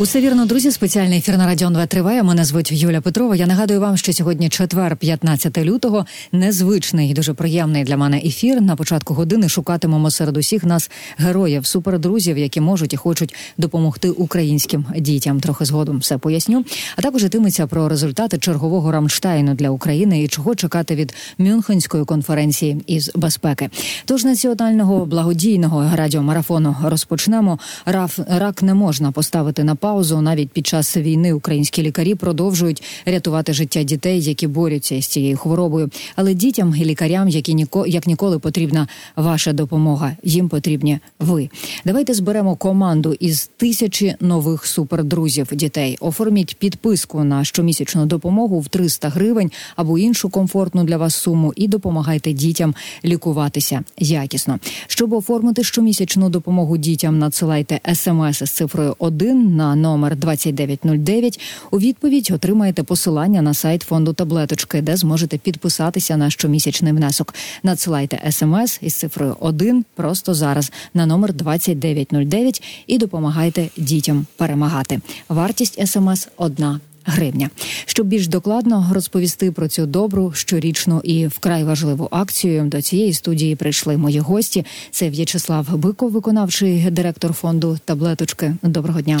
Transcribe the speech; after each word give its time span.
Усе 0.00 0.20
вірно, 0.20 0.46
друзі. 0.46 0.70
Спеціальний 0.70 1.18
ефір 1.18 1.38
на 1.38 1.46
Радіон 1.46 1.72
2 1.72 1.86
триває. 1.86 2.22
Мене 2.22 2.44
звуть 2.44 2.72
Юля 2.72 3.00
Петрова. 3.00 3.36
Я 3.36 3.46
нагадую 3.46 3.80
вам, 3.80 3.96
що 3.96 4.12
сьогодні 4.12 4.48
четвер, 4.48 4.96
15 4.96 5.58
лютого, 5.58 6.06
незвичний 6.32 7.10
і 7.10 7.14
дуже 7.14 7.34
приємний 7.34 7.84
для 7.84 7.96
мене 7.96 8.18
ефір. 8.18 8.60
На 8.60 8.76
початку 8.76 9.14
години 9.14 9.48
шукатимемо 9.48 10.10
серед 10.10 10.36
усіх 10.36 10.64
нас 10.64 10.90
героїв, 11.16 11.66
супердрузів, 11.66 12.38
які 12.38 12.60
можуть 12.60 12.92
і 12.92 12.96
хочуть 12.96 13.34
допомогти 13.56 14.10
українським 14.10 14.84
дітям. 14.96 15.40
Трохи 15.40 15.64
згодом 15.64 15.98
все 15.98 16.18
поясню. 16.18 16.64
А 16.96 17.02
також 17.02 17.24
йтиметься 17.24 17.66
про 17.66 17.88
результати 17.88 18.38
чергового 18.38 18.92
Рамштайну 18.92 19.54
для 19.54 19.70
України 19.70 20.22
і 20.22 20.28
чого 20.28 20.54
чекати 20.54 20.94
від 20.94 21.14
Мюнхенської 21.38 22.04
конференції 22.04 22.82
із 22.86 23.10
безпеки. 23.14 23.70
Тож 24.04 24.24
національного 24.24 25.06
благодійного 25.06 25.90
радіомарафону 25.94 26.76
розпочнемо. 26.84 27.58
Раф 27.86 28.18
рак 28.28 28.62
не 28.62 28.74
можна 28.74 29.12
поставити 29.12 29.64
на 29.64 29.74
паузу. 29.88 30.20
Навіть 30.20 30.50
під 30.50 30.66
час 30.66 30.96
війни 30.96 31.32
українські 31.32 31.82
лікарі 31.82 32.14
продовжують 32.14 32.82
рятувати 33.06 33.52
життя 33.52 33.82
дітей, 33.82 34.22
які 34.22 34.46
борються 34.46 34.94
із 34.94 35.06
цією 35.06 35.36
хворобою. 35.36 35.90
Але 36.16 36.34
дітям 36.34 36.74
і 36.78 36.84
лікарям, 36.84 37.28
які 37.28 37.54
ніко 37.54 37.86
як 37.86 38.06
ніколи 38.06 38.38
потрібна 38.38 38.88
ваша 39.16 39.52
допомога. 39.52 40.16
Їм 40.24 40.48
потрібні 40.48 40.98
ви. 41.18 41.48
Давайте 41.84 42.14
зберемо 42.14 42.56
команду 42.56 43.16
із 43.20 43.50
тисячі 43.56 44.14
нових 44.20 44.66
супердрузів 44.66 45.48
дітей. 45.52 45.96
Оформіть 46.00 46.56
підписку 46.56 47.24
на 47.24 47.44
щомісячну 47.44 48.06
допомогу 48.06 48.60
в 48.60 48.68
300 48.68 49.08
гривень 49.08 49.50
або 49.76 49.98
іншу 49.98 50.28
комфортну 50.28 50.84
для 50.84 50.96
вас 50.96 51.14
суму, 51.14 51.52
і 51.56 51.68
допомагайте 51.68 52.32
дітям 52.32 52.74
лікуватися 53.04 53.84
якісно. 53.98 54.58
Щоб 54.86 55.12
оформити 55.12 55.64
щомісячну 55.64 56.28
допомогу 56.28 56.76
дітям, 56.76 57.18
надсилайте 57.18 57.80
смс 57.94 58.42
із 58.42 58.50
цифрою 58.50 58.94
1 58.98 59.56
на 59.56 59.77
номер 59.80 60.16
2909. 60.16 61.40
У 61.70 61.78
відповідь 61.78 62.30
отримаєте 62.34 62.82
посилання 62.82 63.42
на 63.42 63.54
сайт 63.54 63.82
фонду 63.82 64.12
таблеточки, 64.12 64.82
де 64.82 64.96
зможете 64.96 65.38
підписатися 65.38 66.16
на 66.16 66.30
щомісячний 66.30 66.92
внесок. 66.92 67.34
Надсилайте 67.62 68.30
смс 68.30 68.78
із 68.82 68.94
цифрою 68.94 69.36
1 69.40 69.84
просто 69.94 70.34
зараз 70.34 70.72
на 70.94 71.06
номер 71.06 71.32
2909 71.32 72.62
і 72.86 72.98
допомагайте 72.98 73.68
дітям 73.76 74.26
перемагати. 74.36 75.00
Вартість 75.28 75.88
смс 75.88 76.28
одна 76.36 76.80
гривня. 77.08 77.50
Щоб 77.86 78.06
більш 78.06 78.28
докладно 78.28 78.90
розповісти 78.92 79.52
про 79.52 79.68
цю 79.68 79.86
добру 79.86 80.32
щорічну 80.34 81.00
і 81.04 81.26
вкрай 81.26 81.64
важливу 81.64 82.08
акцію 82.10 82.64
до 82.64 82.82
цієї 82.82 83.12
студії 83.12 83.56
прийшли 83.56 83.96
мої 83.96 84.18
гості. 84.18 84.64
Це 84.90 85.10
В'ячеслав 85.10 85.76
Биков, 85.78 86.10
виконавчий 86.10 86.90
директор 86.90 87.32
фонду 87.32 87.78
таблеточки. 87.84 88.54
Доброго 88.62 89.00
дня 89.00 89.20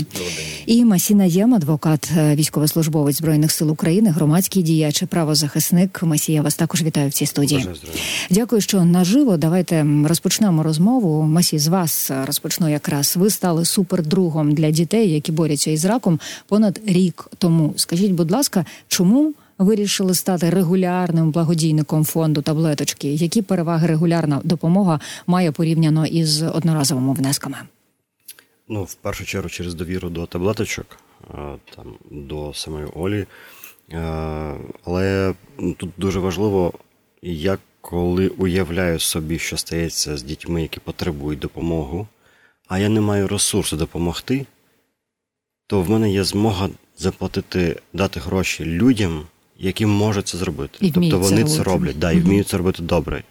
і 0.66 0.84
Масіна 0.84 1.24
Єм, 1.24 1.54
адвокат, 1.54 2.10
е, 2.16 2.34
військовослужбовець 2.34 3.16
збройних 3.16 3.52
сил 3.52 3.70
України, 3.70 4.10
громадський 4.10 4.62
діяч, 4.62 5.02
правозахисник. 5.08 6.02
Масія 6.02 6.42
вас 6.42 6.54
також 6.54 6.82
вітаю 6.82 7.08
в 7.08 7.12
цій 7.12 7.26
студії. 7.26 7.66
Дякую, 8.30 8.60
що 8.60 8.84
наживо. 8.84 9.36
Давайте 9.36 9.86
розпочнемо 10.04 10.62
розмову. 10.62 11.22
Масі 11.22 11.58
з 11.58 11.66
вас 11.68 12.10
розпочну 12.26 12.68
якраз. 12.68 13.16
Ви 13.16 13.30
стали 13.30 13.64
супердругом 13.64 14.52
для 14.52 14.70
дітей, 14.70 15.10
які 15.10 15.32
борються 15.32 15.70
із 15.70 15.84
раком 15.84 16.20
понад 16.48 16.80
рік 16.86 17.30
тому. 17.38 17.74
Скажіть, 17.78 18.12
будь 18.12 18.30
ласка, 18.30 18.64
чому 18.88 19.34
вирішили 19.58 20.14
стати 20.14 20.50
регулярним 20.50 21.30
благодійником 21.30 22.04
фонду 22.04 22.42
таблеточки? 22.42 23.14
Які 23.14 23.42
переваги 23.42 23.86
регулярна 23.86 24.40
допомога 24.44 25.00
має 25.26 25.52
порівняно 25.52 26.06
із 26.06 26.42
одноразовими 26.42 27.14
внесками? 27.14 27.56
Ну, 28.68 28.84
в 28.84 28.94
першу 28.94 29.24
чергу, 29.24 29.48
через 29.48 29.74
довіру 29.74 30.10
до 30.10 30.26
таблеточок, 30.26 30.86
там 31.76 31.94
до 32.10 32.52
самої 32.54 32.86
Олі. 32.86 33.26
Але 34.84 35.34
тут 35.76 35.90
дуже 35.96 36.20
важливо, 36.20 36.72
як 37.22 37.60
коли 37.80 38.28
уявляю 38.28 38.98
собі, 38.98 39.38
що 39.38 39.56
стається 39.56 40.16
з 40.16 40.22
дітьми, 40.22 40.62
які 40.62 40.80
потребують 40.80 41.38
допомогу, 41.38 42.06
а 42.68 42.78
я 42.78 42.88
не 42.88 43.00
маю 43.00 43.28
ресурсу 43.28 43.76
допомогти, 43.76 44.46
то 45.66 45.82
в 45.82 45.90
мене 45.90 46.10
є 46.10 46.24
змога 46.24 46.68
заплатити, 46.98 47.80
дати 47.92 48.20
гроші 48.20 48.64
людям, 48.64 49.26
які 49.58 49.86
можуть 49.86 50.28
це 50.28 50.38
зробити. 50.38 50.78
І 50.80 50.90
тобто 50.90 51.18
вони 51.18 51.44
це, 51.44 51.62
роблять, 51.62 51.98
да, 51.98 52.12
і 52.12 52.20
вміють 52.20 52.48
це 52.48 52.56
робити 52.56 52.82
добре. 52.82 53.22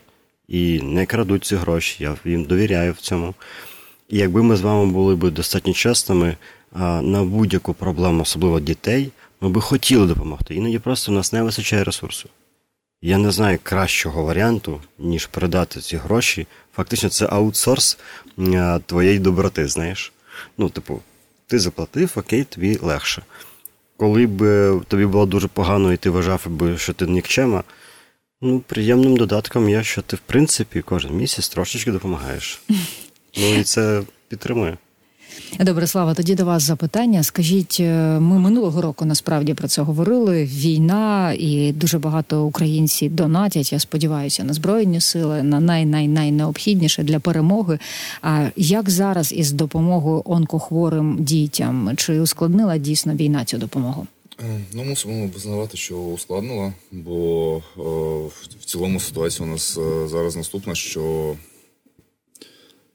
І 0.47 0.81
не 0.81 1.05
крадуть 1.05 1.45
ці 1.45 1.55
гроші, 1.55 2.03
я 2.03 2.15
їм 2.25 2.43
довіряю 2.43 2.93
в 2.93 2.97
цьому. 2.97 3.33
І 4.09 4.17
якби 4.17 4.43
ми 4.43 4.55
з 4.55 4.61
вами 4.61 4.91
були 4.91 5.15
б 5.15 5.31
достатньо 5.31 5.73
чесними 5.73 6.37
на 7.01 7.23
будь-яку 7.23 7.73
проблему, 7.73 8.21
особливо 8.21 8.59
дітей, 8.59 9.11
ми 9.41 9.49
би 9.49 9.61
хотіли 9.61 10.07
допомогти. 10.07 10.55
Іноді 10.55 10.79
просто 10.79 11.11
в 11.11 11.15
нас 11.15 11.33
не 11.33 11.43
вистачає 11.43 11.83
ресурсу. 11.83 12.29
Я 13.01 13.17
не 13.17 13.31
знаю 13.31 13.59
кращого 13.63 14.23
варіанту, 14.23 14.81
ніж 14.99 15.25
передати 15.25 15.81
ці 15.81 15.97
гроші. 15.97 16.47
Фактично, 16.75 17.09
це 17.09 17.25
аутсорс 17.25 17.97
твоєї 18.85 19.19
доброти, 19.19 19.67
знаєш. 19.67 20.13
Ну, 20.57 20.69
типу, 20.69 21.01
ти 21.47 21.59
заплатив, 21.59 22.11
окей, 22.15 22.43
тобі 22.43 22.77
легше. 22.81 23.23
Коли 23.97 24.27
б 24.27 24.41
тобі 24.87 25.05
було 25.05 25.25
дуже 25.25 25.47
погано, 25.47 25.93
і 25.93 25.97
ти 25.97 26.09
вважав, 26.09 26.47
би, 26.47 26.77
що 26.77 26.93
ти 26.93 27.07
нікчема, 27.07 27.63
ну, 28.41 28.59
приємним 28.59 29.17
додатком 29.17 29.69
є, 29.69 29.83
що 29.83 30.01
ти, 30.01 30.15
в 30.15 30.19
принципі, 30.19 30.81
кожен 30.81 31.13
місяць 31.13 31.49
трошечки 31.49 31.91
допомагаєш. 31.91 32.61
Ну 33.39 33.55
і 33.55 33.63
це 33.63 34.01
підтримує. 34.27 34.77
Добре, 35.59 35.87
слава. 35.87 36.13
Тоді 36.13 36.35
до 36.35 36.45
вас 36.45 36.63
запитання. 36.63 37.23
Скажіть, 37.23 37.77
е, 37.79 38.19
ми 38.19 38.39
минулого 38.39 38.81
року 38.81 39.05
насправді 39.05 39.53
про 39.53 39.67
це 39.67 39.81
говорили. 39.81 40.43
Війна 40.45 41.33
і 41.39 41.71
дуже 41.71 41.99
багато 41.99 42.43
українців 42.43 43.15
донатять. 43.15 43.73
Я 43.73 43.79
сподіваюся, 43.79 44.43
на 44.43 44.53
збройні 44.53 45.01
сили 45.01 45.43
на 45.43 45.59
най-най-найнеобхідніше 45.59 47.03
для 47.03 47.19
перемоги. 47.19 47.79
А 48.21 48.49
як 48.55 48.89
зараз 48.89 49.33
із 49.33 49.51
допомогою 49.51 50.21
онкохворим 50.25 51.17
дітям? 51.19 51.91
Чи 51.95 52.19
ускладнила 52.19 52.77
дійсно 52.77 53.13
війна 53.13 53.45
цю 53.45 53.57
допомогу? 53.57 54.07
Е, 54.39 54.59
ну, 54.73 54.83
мусимо 54.83 55.29
визнавати, 55.33 55.77
що 55.77 55.95
ускладнила, 55.95 56.73
бо 56.91 57.61
о, 57.77 58.29
в 58.59 58.65
цілому 58.65 58.99
ситуація 58.99 59.47
у 59.47 59.51
нас 59.51 59.77
е, 59.77 60.07
зараз 60.07 60.35
наступна, 60.35 60.75
що 60.75 61.35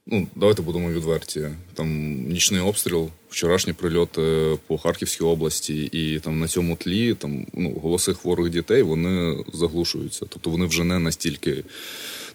Ну, 0.07 0.27
давайте 0.37 0.63
будемо 0.63 0.91
відверті. 0.91 1.49
Там 1.75 2.15
нічний 2.29 2.61
обстріл, 2.61 3.11
вчорашні 3.31 3.73
прильоти 3.73 4.59
по 4.67 4.79
Харківській 4.79 5.25
області, 5.25 5.85
і 5.93 6.19
там 6.19 6.41
на 6.41 6.49
цьому 6.49 6.77
тлі 6.77 7.15
там 7.15 7.47
ну, 7.53 7.71
голоси 7.83 8.15
хворих 8.15 8.51
дітей 8.53 8.83
вони 8.83 9.45
заглушуються. 9.53 10.27
Тобто 10.29 10.51
вони 10.51 10.67
вже 10.67 10.85
не 10.85 10.99
настільки 10.99 11.65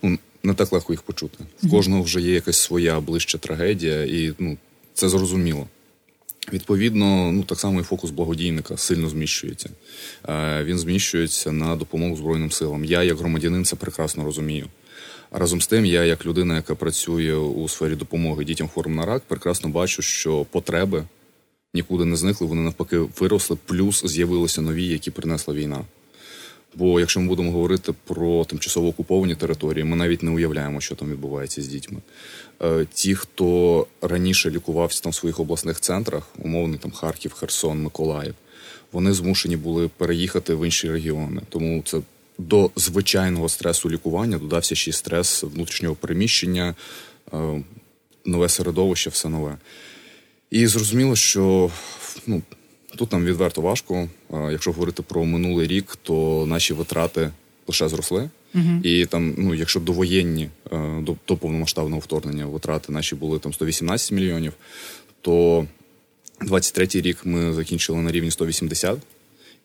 ну 0.02 0.18
не 0.44 0.54
так 0.54 0.72
легко 0.72 0.94
їх 0.94 1.02
почути. 1.02 1.38
В 1.64 1.70
кожного 1.70 2.02
вже 2.02 2.22
є 2.22 2.34
якась 2.34 2.58
своя 2.58 3.00
ближча 3.00 3.38
трагедія, 3.38 4.04
і 4.04 4.34
ну 4.40 4.58
це 4.94 5.10
зрозуміло. 5.10 5.68
Відповідно, 6.54 7.32
ну 7.32 7.44
так 7.44 7.60
само 7.60 7.80
і 7.80 7.84
фокус 7.84 8.12
благодійника 8.12 8.78
сильно 8.78 9.10
зміщується. 9.10 9.70
Е, 10.30 10.64
Він 10.64 10.80
зміщується 10.80 11.52
на 11.52 11.76
допомогу 11.76 12.16
Збройним 12.16 12.52
силам. 12.52 12.86
Я, 12.86 13.04
як 13.04 13.18
громадянин, 13.18 13.66
це 13.66 13.76
прекрасно 13.76 14.24
розумію. 14.24 14.68
Разом 15.32 15.62
з 15.62 15.68
тим, 15.68 15.86
я, 15.86 16.04
як 16.04 16.26
людина, 16.26 16.56
яка 16.56 16.76
працює 16.76 17.36
у 17.36 17.70
сфері 17.70 17.96
допомоги 17.96 18.46
дітям 18.46 18.68
хворим 18.68 18.96
на 18.96 19.06
рак, 19.06 19.24
прекрасно 19.28 19.70
бачу, 19.70 20.02
що 20.02 20.46
потреби 20.52 21.04
нікуди 21.74 22.06
не 22.06 22.16
зникли, 22.16 22.48
вони 22.48 22.62
навпаки 22.62 22.98
виросли, 22.98 23.58
плюс 23.66 24.06
з'явилися 24.06 24.62
нові, 24.62 24.86
які 24.86 25.12
принесла 25.12 25.54
війна. 25.54 25.86
Бо 26.76 27.00
якщо 27.00 27.20
ми 27.20 27.28
будемо 27.28 27.52
говорити 27.52 27.94
про 28.04 28.46
тимчасово 28.46 28.88
окуповані 28.88 29.36
території, 29.36 29.84
ми 29.84 29.96
навіть 29.96 30.24
не 30.24 30.32
уявляємо, 30.32 30.82
що 30.82 30.96
там 30.96 31.12
відбувається 31.12 31.62
з 31.62 31.68
дітьми. 31.68 32.00
Е, 32.62 32.86
ті, 32.94 33.16
хто 33.16 33.88
раніше 34.02 34.52
лікувався 34.52 35.02
там 35.02 35.12
в 35.12 35.16
своїх 35.16 35.40
обласних 35.40 35.80
центрах, 35.80 36.28
умовно 36.40 36.78
там 36.78 36.92
Харків, 36.92 37.34
Херсон, 37.34 37.82
Миколаїв, 37.82 38.36
вони 38.92 39.14
змушені 39.14 39.58
були 39.58 39.90
переїхати 39.98 40.56
в 40.56 40.66
інші 40.66 40.92
регіони. 40.92 41.42
Тому 41.50 41.82
це 41.86 42.02
до 42.38 42.72
звичайного 42.76 43.50
стресу 43.50 43.90
лікування 43.90 44.38
додався 44.38 44.76
ще 44.76 44.90
й 44.90 44.94
стрес 44.94 45.44
внутрішнього 45.44 45.96
переміщення, 45.96 46.76
е, 47.34 47.64
нове 48.26 48.50
середовище, 48.50 49.10
все 49.10 49.30
нове. 49.30 49.58
І 50.52 50.68
зрозуміло, 50.68 51.16
що 51.16 51.72
ну, 52.28 52.42
тут 52.98 53.12
нам 53.12 53.26
відверто 53.26 53.62
важко. 53.62 53.96
Е, 54.34 54.52
якщо 54.52 54.72
говорити 54.72 55.04
про 55.04 55.26
минулий 55.26 55.68
рік, 55.68 55.98
то 56.04 56.46
наші 56.48 56.74
витрати 56.74 57.30
лише 57.68 57.90
зросли. 57.90 58.30
Uh-huh. 58.56 58.82
І 58.82 59.06
там, 59.06 59.36
ну, 59.38 59.56
якщо 59.56 59.80
довоєнні 59.80 60.50
е, 60.72 61.02
до, 61.02 61.16
до 61.28 61.38
повномасштабного 61.38 62.00
вторгнення 62.00 62.46
витрати 62.46 62.92
наші 62.92 63.16
були 63.16 63.40
там 63.40 63.54
118 63.54 64.12
мільйонів, 64.12 64.54
то 65.22 65.66
23-й 66.42 67.02
рік 67.02 67.26
ми 67.26 67.54
закінчили 67.54 67.98
на 68.00 68.12
рівні 68.12 68.32
180 68.32 68.98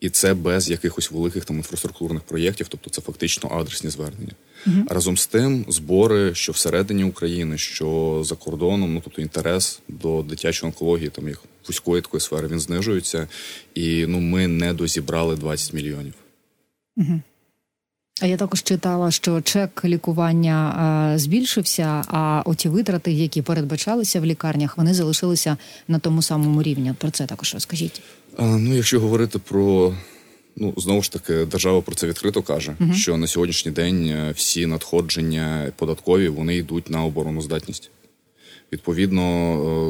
і 0.03 0.09
це 0.09 0.33
без 0.33 0.69
якихось 0.69 1.11
великих 1.11 1.45
там 1.45 1.57
інфраструктурних 1.57 2.23
проєктів, 2.23 2.67
тобто 2.67 2.89
це 2.89 3.01
фактично 3.01 3.49
адресні 3.49 3.89
звернення. 3.89 4.31
Uh-huh. 4.67 4.93
Разом 4.93 5.17
з 5.17 5.27
тим, 5.27 5.65
збори, 5.67 6.35
що 6.35 6.51
всередині 6.51 7.03
України, 7.03 7.57
що 7.57 8.21
за 8.25 8.35
кордоном, 8.35 8.93
ну 8.93 9.01
тобто 9.03 9.21
інтерес 9.21 9.79
до 9.87 10.23
дитячої 10.23 10.67
онкології, 10.67 11.09
там 11.09 11.27
їх 11.27 11.43
вузької 11.67 12.01
такої 12.01 12.21
сфери 12.21 12.47
він 12.47 12.59
знижується, 12.59 13.27
і 13.75 14.05
ну 14.07 14.19
ми 14.19 14.47
не 14.47 14.73
дозібрали 14.73 15.35
20 15.35 15.73
мільйонів. 15.73 16.13
Угу. 16.97 17.21
А 18.21 18.25
я 18.25 18.37
також 18.37 18.63
читала, 18.63 19.11
що 19.11 19.41
чек 19.41 19.85
лікування 19.85 20.75
а, 20.77 21.19
збільшився, 21.19 22.03
а 22.07 22.41
оті 22.45 22.69
витрати, 22.69 23.11
які 23.11 23.41
передбачалися 23.41 24.19
в 24.19 24.25
лікарнях, 24.25 24.77
вони 24.77 24.93
залишилися 24.93 25.57
на 25.87 25.99
тому 25.99 26.21
самому 26.21 26.63
рівні. 26.63 26.93
Про 26.99 27.11
це 27.11 27.25
також 27.25 27.53
розкажіть. 27.53 28.01
А, 28.37 28.45
ну, 28.45 28.75
якщо 28.75 28.99
говорити 28.99 29.39
про 29.39 29.93
ну 30.55 30.73
знову 30.77 31.01
ж 31.01 31.11
таки, 31.11 31.45
держава 31.45 31.81
про 31.81 31.95
це 31.95 32.07
відкрито 32.07 32.41
каже, 32.41 32.75
uh 32.79 32.93
що 32.93 33.17
на 33.17 33.27
сьогоднішній 33.27 33.71
день 33.71 34.07
е, 34.07 34.33
всі 34.35 34.65
надходження 34.65 35.71
податкові 35.75 36.27
вони 36.27 36.55
йдуть 36.55 36.89
на 36.89 37.03
обороноздатність. 37.03 37.91
Відповідно, 38.71 39.23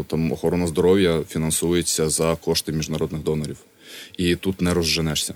е, 0.01 0.03
там 0.07 0.31
охорона 0.31 0.67
здоров'я 0.67 1.23
фінансується 1.29 2.09
за 2.09 2.35
кошти 2.35 2.71
міжнародних 2.71 3.23
донорів, 3.23 3.57
і 4.17 4.35
тут 4.35 4.61
не 4.61 4.73
розженешся. 4.73 5.33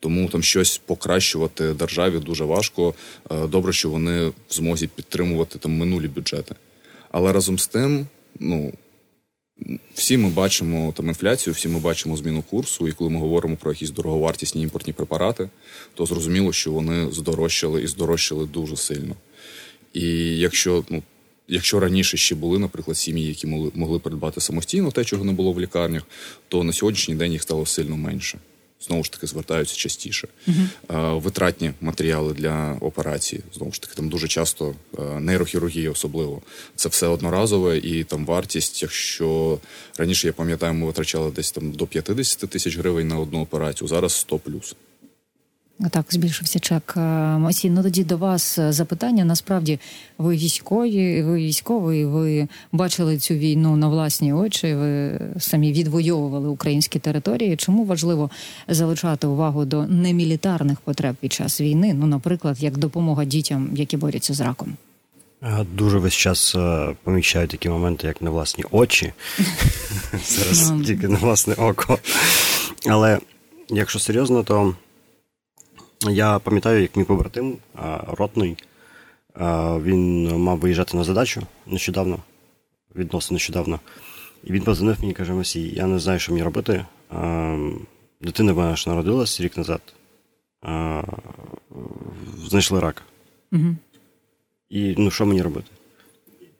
Тому 0.00 0.28
там 0.28 0.42
щось 0.42 0.78
покращувати 0.78 1.72
державі 1.72 2.18
дуже 2.18 2.44
важко. 2.44 2.94
Е, 3.30 3.46
добре, 3.46 3.72
що 3.72 3.90
вони 3.90 4.26
в 4.26 4.34
змозі 4.50 4.86
підтримувати 4.86 5.58
там 5.58 5.72
минулі 5.72 6.08
бюджети. 6.08 6.54
Але 7.10 7.32
разом 7.32 7.58
з 7.58 7.66
тим, 7.66 8.06
ну 8.40 8.72
всі 9.94 10.16
ми 10.16 10.28
бачимо 10.28 10.92
там 10.96 11.08
інфляцію, 11.08 11.54
всі 11.54 11.68
ми 11.68 11.78
бачимо 11.78 12.16
зміну 12.16 12.42
курсу, 12.42 12.88
і 12.88 12.92
коли 12.92 13.10
ми 13.10 13.20
говоримо 13.20 13.56
про 13.56 13.72
якісь 13.72 13.90
дороговартісні 13.90 14.62
імпортні 14.62 14.92
препарати, 14.92 15.48
то 15.94 16.06
зрозуміло, 16.06 16.52
що 16.52 16.72
вони 16.72 17.12
здорожчали 17.12 17.82
і 17.82 17.86
здорожчали 17.86 18.46
дуже 18.46 18.76
сильно. 18.76 19.14
І 19.92 20.06
якщо 20.38 20.84
ну. 20.90 21.02
Якщо 21.50 21.80
раніше 21.80 22.16
ще 22.16 22.34
були, 22.34 22.58
наприклад, 22.58 22.96
сім'ї, 22.96 23.26
які 23.26 23.46
могли 23.74 23.98
придбати 23.98 24.40
самостійно 24.40 24.90
те, 24.90 25.04
чого 25.04 25.24
не 25.24 25.32
було 25.32 25.52
в 25.52 25.60
лікарнях, 25.60 26.02
то 26.48 26.64
на 26.64 26.72
сьогоднішній 26.72 27.14
день 27.14 27.32
їх 27.32 27.42
стало 27.42 27.66
сильно 27.66 27.96
менше 27.96 28.38
знову 28.80 29.04
ж 29.04 29.12
таки 29.12 29.26
звертаються 29.26 29.76
частіше. 29.76 30.28
Uh-huh. 30.48 31.20
Витратні 31.20 31.72
матеріали 31.80 32.34
для 32.34 32.76
операції 32.80 33.42
знову 33.54 33.72
ж 33.72 33.82
таки 33.82 33.94
там 33.94 34.08
дуже 34.08 34.28
часто 34.28 34.74
нейрохірургія, 35.20 35.90
особливо 35.90 36.42
це 36.76 36.88
все 36.88 37.06
одноразове 37.06 37.78
і 37.78 38.04
там 38.04 38.26
вартість. 38.26 38.82
Якщо 38.82 39.58
раніше 39.98 40.26
я 40.26 40.32
пам'ятаю, 40.32 40.74
ми 40.74 40.86
витрачали 40.86 41.30
десь 41.30 41.52
там 41.52 41.72
до 41.72 41.86
50 41.86 42.50
тисяч 42.50 42.78
гривень 42.78 43.08
на 43.08 43.18
одну 43.18 43.40
операцію, 43.40 43.88
зараз 43.88 44.12
100 44.12 44.38
плюс. 44.38 44.76
Так, 45.90 46.06
збільшився 46.10 46.58
чек. 46.58 46.96
Масі, 46.96 47.70
ну 47.70 47.82
тоді 47.82 48.04
до 48.04 48.16
вас 48.16 48.58
запитання. 48.68 49.24
Насправді, 49.24 49.78
ви 50.18 50.36
військові, 50.36 51.22
ви 51.22 51.36
військовий, 51.36 52.04
ви 52.04 52.48
бачили 52.72 53.18
цю 53.18 53.34
війну 53.34 53.76
на 53.76 53.88
власні 53.88 54.32
очі. 54.32 54.74
Ви 54.74 55.20
самі 55.38 55.72
відвоювали 55.72 56.48
українські 56.48 56.98
території. 56.98 57.56
Чому 57.56 57.84
важливо 57.84 58.30
залишати 58.68 59.26
увагу 59.26 59.64
до 59.64 59.86
немілітарних 59.86 60.80
потреб 60.80 61.16
під 61.20 61.32
час 61.32 61.60
війни? 61.60 61.94
Ну, 61.94 62.06
наприклад, 62.06 62.62
як 62.62 62.78
допомога 62.78 63.24
дітям, 63.24 63.70
які 63.74 63.96
борються 63.96 64.34
з 64.34 64.40
раком? 64.40 64.76
Дуже 65.74 65.98
весь 65.98 66.14
час 66.14 66.56
помічаю 67.04 67.48
такі 67.48 67.68
моменти, 67.68 68.06
як 68.06 68.22
на 68.22 68.30
власні 68.30 68.64
очі. 68.70 69.12
Зараз 70.28 70.70
ну. 70.70 70.84
тільки 70.84 71.08
на 71.08 71.18
власне 71.18 71.54
око. 71.54 71.98
Але 72.86 73.18
якщо 73.70 73.98
серйозно, 73.98 74.42
то. 74.42 74.74
Я 76.00 76.38
пам'ятаю, 76.38 76.82
як 76.82 76.96
мій 76.96 77.04
побратим 77.04 77.56
ротний, 78.06 78.56
він 79.82 80.28
мав 80.36 80.58
виїжджати 80.58 80.96
на 80.96 81.04
задачу 81.04 81.42
нещодавно, 81.66 82.18
відносно 82.96 83.34
нещодавно. 83.34 83.80
І 84.44 84.52
він 84.52 84.62
позвонив 84.62 84.96
мені 85.00 85.10
і 85.10 85.14
каже: 85.14 85.32
Масій, 85.32 85.74
я 85.74 85.86
не 85.86 85.98
знаю, 85.98 86.18
що 86.18 86.32
мені 86.32 86.44
робити. 86.44 86.84
Дитина 88.20 88.54
мене 88.54 88.76
ж 88.76 88.88
народилась 88.88 89.40
рік 89.40 89.56
назад. 89.56 89.80
Знайшли 92.48 92.80
рак. 92.80 93.02
Угу. 93.52 93.76
І 94.70 94.94
ну, 94.98 95.10
що 95.10 95.26
мені 95.26 95.42
робити? 95.42 95.70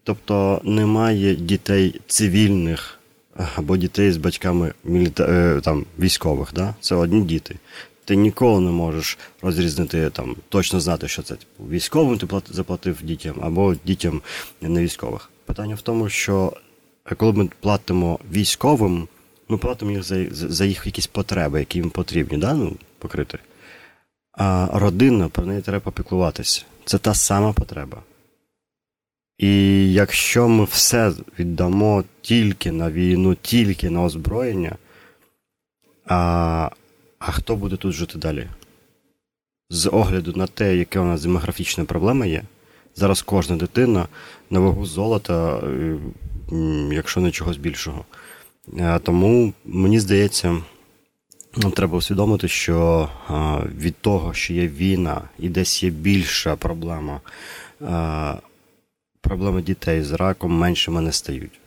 Тобто 0.02 0.60
немає 0.64 1.34
дітей 1.34 2.00
цивільних 2.06 2.98
або 3.56 3.76
дітей 3.76 4.12
з 4.12 4.16
батьками 4.16 4.72
міліта... 4.84 5.24
Е, 5.24 5.60
там, 5.60 5.84
військових. 5.98 6.52
Да? 6.54 6.74
Це 6.80 6.94
одні 6.94 7.20
діти 7.20 7.56
ти 8.08 8.16
ніколи 8.16 8.60
не 8.60 8.70
можеш 8.70 9.18
розрізнити 9.42 10.10
там, 10.10 10.36
точно 10.48 10.80
знати, 10.80 11.08
що 11.08 11.22
це 11.22 11.34
типу, 11.34 11.70
військовим 11.70 12.18
ти 12.18 12.26
заплатив 12.50 13.02
дітям 13.02 13.34
або 13.42 13.74
дітям 13.84 14.22
не 14.60 14.82
військових. 14.82 15.30
Питання 15.44 15.74
в 15.74 15.80
тому, 15.80 16.08
що 16.08 16.52
е, 17.06 17.14
коли 17.14 17.32
ми 17.32 17.48
платимо 17.60 18.18
військовим, 18.32 19.08
ми 19.48 19.58
платимо 19.58 19.90
їх 19.90 20.02
за 20.02 20.24
за 20.30 20.64
їх 20.64 20.86
якісь 20.86 21.06
потреби, 21.06 21.58
які 21.58 21.78
їм 21.78 21.90
потрібні, 21.90 22.38
да? 22.38 22.54
ну, 22.54 22.76
покрити. 22.98 23.38
А 24.32 24.68
родина 24.72 25.28
про 25.28 25.46
неї 25.46 25.62
треба 25.62 25.80
попіклуватися. 25.80 26.64
Це 26.84 26.98
та 26.98 27.14
сама 27.14 27.52
потреба. 27.52 28.02
І 29.38 29.52
якщо 29.92 30.48
ми 30.48 30.64
все 30.64 31.12
віддамо 31.38 32.04
тільки 32.20 32.72
на 32.72 32.90
війну, 32.90 33.34
тільки 33.34 33.90
на 33.90 34.02
озброєння, 34.02 34.76
а 36.06 36.70
а 37.18 37.30
хто 37.30 37.56
буде 37.56 37.76
тут 37.76 37.92
жити 37.92 38.18
далі? 38.18 38.48
З 39.70 39.88
огляду 39.88 40.32
на 40.36 40.46
те, 40.46 40.76
яке 40.76 41.00
у 41.00 41.04
нас 41.04 41.22
демографічна 41.22 41.84
проблема 41.84 42.26
є, 42.26 42.42
зараз 42.96 43.22
кожна 43.22 43.56
дитина 43.56 44.08
на 44.50 44.60
вагу 44.60 44.86
золота, 44.86 45.58
е, 45.58 45.98
якщо 46.92 47.20
не 47.20 47.30
чогось 47.30 47.56
більшого. 47.56 48.04
Е, 48.78 48.98
тому 48.98 49.52
мені 49.64 50.00
здається, 50.00 50.62
нам 51.56 51.72
треба 51.72 51.98
усвідомити, 51.98 52.48
що 52.48 53.08
від 53.78 53.96
того, 54.00 54.34
що 54.34 54.54
є 54.54 54.68
війна 54.68 55.22
і 55.38 55.48
десь 55.48 55.82
є 55.82 55.90
більша 55.90 56.56
проблема, 56.56 57.20
проблеми 59.20 59.62
дітей 59.62 60.02
з 60.02 60.12
раком 60.12 60.52
меншими 60.52 61.00
не 61.00 61.12
стають. 61.12 61.60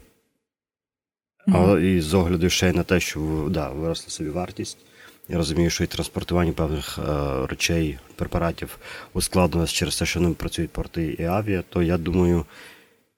Mm-hmm. 1.48 1.80
І 1.80 2.02
з 2.02 2.14
огляду 2.14 2.50
ще 2.50 2.70
й 2.70 2.74
на 2.74 2.84
те, 2.84 3.00
що 3.00 3.48
да, 3.50 3.70
виросла 3.70 4.10
собі 4.10 4.30
вартість. 4.30 4.78
Я 5.32 5.38
розумію, 5.38 5.70
що 5.70 5.84
і 5.84 5.88
транспортування 5.88 6.52
певних 6.52 7.00
е, 7.00 7.02
речей, 7.48 8.00
препаратів 8.16 8.78
ускладнилось 9.14 9.72
через 9.72 10.00
те, 10.00 10.06
що 10.06 10.20
не 10.20 10.34
працюють 10.34 10.72
порти 10.72 11.16
і 11.20 11.24
авіа, 11.24 11.64
то 11.70 11.84
я 11.84 11.98
думаю, 11.98 12.46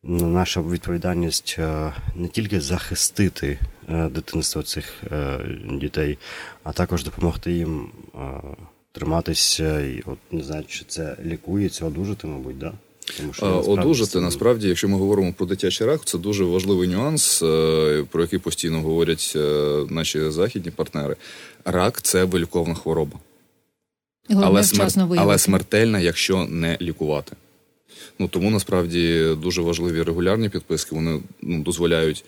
наша 0.04 0.62
відповідальність 0.62 1.56
е, 1.60 1.94
не 2.15 2.27
тільки 2.27 2.62
захистити 2.62 3.60
е, 3.89 4.10
дитинство 4.10 4.63
цих 4.63 5.04
дітей, 5.71 6.18
а 6.63 6.71
також 6.71 7.03
допомогти 7.03 7.51
їм 7.51 7.91
триматися 8.91 9.82
і 9.82 10.03
от 10.05 10.17
не 10.32 10.43
знаю, 10.43 10.63
чи 10.67 10.86
це 10.88 11.17
лікується, 11.25 11.86
одужати, 11.86 12.27
мабуть, 12.27 12.58
да? 12.58 12.74
Тому 13.17 13.33
що 13.33 13.45
одужати 13.45 14.19
насправді, 14.19 14.67
якщо 14.67 14.88
ми 14.89 14.98
говоримо 14.98 15.33
про 15.33 15.45
дитячий 15.45 15.88
рак, 15.88 16.05
це 16.05 16.17
дуже 16.17 16.43
важливий 16.43 16.88
нюанс, 16.88 17.43
е, 17.43 18.05
про 18.12 18.22
який 18.22 18.39
постійно 18.39 18.81
говорять 18.81 19.33
е, 19.36 19.39
наші 19.89 20.29
західні 20.29 20.72
партнери. 20.72 21.15
Рак 21.65 22.01
це 22.01 22.24
виліковна 22.24 22.75
хвороба, 22.75 23.19
але, 24.29 24.63
смер... 24.63 24.91
але 25.17 25.38
смертельна, 25.38 26.00
якщо 26.00 26.45
не 26.50 26.77
лікувати. 26.81 27.36
Ну 28.19 28.27
тому 28.27 28.50
насправді 28.50 29.36
дуже 29.41 29.62
важливі 29.62 30.03
регулярні 30.03 30.50
підписки. 30.50 30.95
Вони 30.95 31.22
ну, 31.41 31.63
дозволяють 31.63 32.25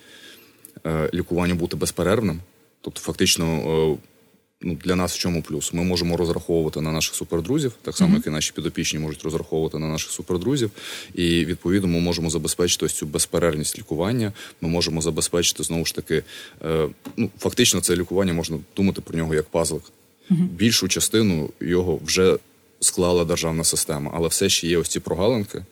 е, 0.86 1.10
лікуванню 1.14 1.54
бути 1.54 1.76
безперервним, 1.76 2.40
тобто, 2.80 3.00
фактично 3.00 3.98
ну, 4.62 4.74
для 4.84 4.96
нас 4.96 5.14
в 5.14 5.18
чому 5.18 5.42
плюс? 5.42 5.72
Ми 5.72 5.84
можемо 5.84 6.16
розраховувати 6.16 6.80
на 6.80 6.92
наших 6.92 7.14
супердрузів, 7.14 7.72
так 7.82 7.96
само, 7.96 8.12
mm-hmm. 8.12 8.16
як 8.16 8.26
і 8.26 8.30
наші 8.30 8.52
підопічні 8.52 8.98
можуть 8.98 9.22
розраховувати 9.22 9.78
на 9.78 9.88
наших 9.88 10.10
супердрузів. 10.10 10.70
І 11.14 11.44
відповідно 11.44 11.88
ми 11.88 12.00
можемо 12.00 12.30
забезпечити 12.30 12.86
ось 12.86 12.92
цю 12.92 13.06
безперервність 13.06 13.78
лікування. 13.78 14.32
Ми 14.60 14.68
можемо 14.68 15.00
забезпечити 15.00 15.62
знову 15.62 15.84
ж 15.84 15.94
таки, 15.94 16.22
е, 16.64 16.88
ну 17.16 17.30
фактично, 17.38 17.80
це 17.80 17.96
лікування 17.96 18.32
можна 18.32 18.58
думати 18.76 19.00
про 19.00 19.18
нього 19.18 19.34
як 19.34 19.44
пазлик. 19.44 19.82
Mm-hmm. 20.30 20.46
Більшу 20.46 20.88
частину 20.88 21.50
його 21.60 22.00
вже 22.04 22.36
склала 22.80 23.24
державна 23.24 23.64
система, 23.64 24.10
але 24.14 24.28
все 24.28 24.48
ще 24.48 24.68
є 24.68 24.78
ось 24.78 24.88
ці 24.88 25.00
прогалинки. 25.00 25.64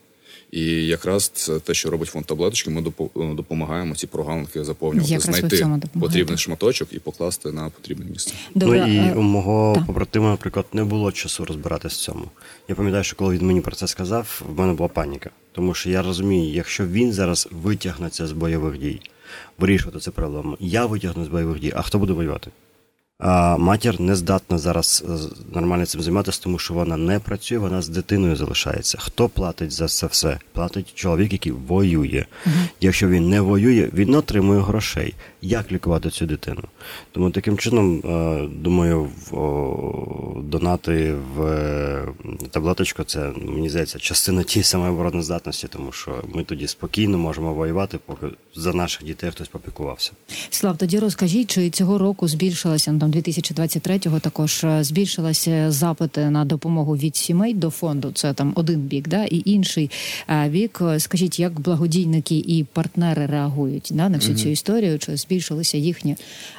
І 0.55 0.87
якраз 0.87 1.29
це 1.29 1.59
те, 1.61 1.75
що 1.75 1.91
робить 1.91 2.09
фонд 2.09 2.27
таблеточки, 2.27 2.71
ми 2.71 2.81
е, 2.81 3.35
допомагаємо 3.35 3.95
ці 3.95 4.07
прогалинки 4.07 4.65
заповнювати, 4.65 5.13
якраз 5.13 5.37
знайти 5.37 5.67
потрібний 6.01 6.39
шматочок 6.39 6.89
і 6.93 6.99
покласти 6.99 7.53
на 7.53 7.71
потрібне 7.71 8.05
місце. 8.05 8.35
Добре. 8.55 8.87
Ну 8.87 8.95
і 8.95 8.97
е, 8.97 9.15
у 9.15 9.23
мого 9.23 9.73
так. 9.75 9.87
побратима, 9.87 10.31
наприклад, 10.31 10.67
не 10.73 10.85
було 10.85 11.13
часу 11.13 11.45
розбиратися 11.45 11.95
в 11.95 11.99
цьому. 11.99 12.25
Я 12.69 12.75
пам'ятаю, 12.75 13.05
що 13.05 13.17
коли 13.17 13.39
він 13.39 13.47
мені 13.47 13.61
про 13.61 13.77
це 13.77 13.87
сказав, 13.87 14.43
в 14.49 14.61
мене 14.61 14.73
була 14.73 14.89
паніка. 14.89 15.31
Тому 15.53 15.75
що 15.75 15.91
я 15.91 16.03
розумію, 16.03 16.55
якщо 16.55 16.87
він 16.87 17.13
зараз 17.13 17.49
витягнеться 17.51 18.27
з 18.27 18.33
бойових 18.33 18.79
дій, 18.79 19.01
вирішувати 19.59 19.99
це 19.99 20.11
проблему, 20.11 20.57
я 20.61 20.87
витягну 20.87 21.25
з 21.25 21.29
бойових 21.29 21.61
дій, 21.61 21.73
а 21.77 21.83
хто 21.83 21.99
буде 21.99 22.13
воювати? 22.13 22.51
А 23.19 23.57
матір 23.57 24.01
не 24.01 24.17
здатна 24.17 24.59
зараз 24.59 25.05
е, 25.09 25.13
нормально 25.55 25.87
цим 25.87 26.03
займатися, 26.03 26.41
тому 26.43 26.59
що 26.59 26.75
вона 26.75 26.97
не 26.97 27.19
працює, 27.19 27.59
вона 27.59 27.83
з 27.83 27.89
дитиною 27.89 28.37
залишається. 28.37 28.99
Хто 29.01 29.29
платить 29.29 29.73
за 29.73 29.89
це 29.89 30.07
все? 30.07 30.39
Платить 30.53 30.95
чоловік, 30.95 31.33
який 31.33 31.53
воює. 31.53 32.25
uh 32.47 32.53
Якщо 32.81 33.09
він 33.09 33.29
не 33.29 33.41
воює, 33.41 33.91
він 33.95 34.15
отримує 34.15 34.61
грошей. 34.61 35.15
Як 35.45 35.73
лікувати 35.73 36.11
цю 36.11 36.27
дитину. 36.27 36.63
Тому 37.13 37.31
таким 37.31 37.59
чином, 37.59 37.99
е, 37.99 38.49
думаю, 38.63 39.09
донати 40.43 41.15
в 41.37 41.43
е, 41.43 42.09
таблеточку 42.51 43.05
це 43.05 43.33
мені 43.37 43.69
здається 43.71 43.99
частина 43.99 44.43
тієї 44.43 44.65
самої 44.65 44.93
обороноздатності, 44.93 45.67
тому 45.71 45.93
що 45.93 46.25
ми 46.35 46.45
тоді 46.45 46.67
спокійно 46.67 47.19
можемо 47.19 47.55
воювати, 47.55 47.99
поки 48.07 48.27
за 48.55 48.73
наших 48.73 49.05
дітей 49.05 49.31
хтось 49.31 49.49
попікувався. 49.49 50.13
Слав, 50.51 50.77
тоді 50.77 50.99
розкажіть, 50.99 51.51
чи 51.51 51.71
цього 51.71 51.99
року 51.99 52.29
збільшилася 52.29 52.93
ну, 52.93 52.99
там 52.99 53.11
2023-го 53.11 54.21
також 54.21 54.65
е, 54.65 54.85
збільшилися 54.85 55.71
запити 55.71 56.31
на 56.31 56.45
допомогу 56.45 56.97
від 56.97 57.17
сімей 57.17 57.55
до 57.55 57.71
фонду. 57.71 58.13
Це 58.15 58.33
там 58.33 58.53
один 58.57 58.81
бік, 58.81 59.09
да 59.09 59.25
і 59.25 59.43
інший 59.45 59.91
бік. 60.49 60.83
Скажіть, 60.99 61.41
як 61.41 61.61
благодійники 61.61 62.37
і 62.37 62.65
партнери 62.73 63.27
реагують 63.27 63.91
да, 63.95 64.09
на 64.09 64.17
всю 64.17 64.37
цю 64.37 64.49
історію? 64.49 64.99
Чи 64.99 65.17
збільшилися 65.35 65.79
їхні 65.79 66.17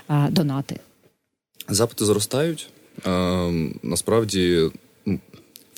а, 0.08 0.28
донати? 0.32 0.80
Запити 1.70 2.06
зростають. 2.06 2.70
А, 3.04 3.52
насправді, 3.84 4.70
ну, 5.06 5.20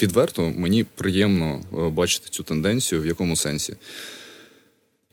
відверто, 0.02 0.54
мені 0.58 0.84
приємно 0.84 1.62
е, 1.74 1.90
бачити 1.90 2.30
цю 2.30 2.44
тенденцію, 2.44 3.02
в 3.02 3.06
якому 3.06 3.36
сенсі. 3.36 3.76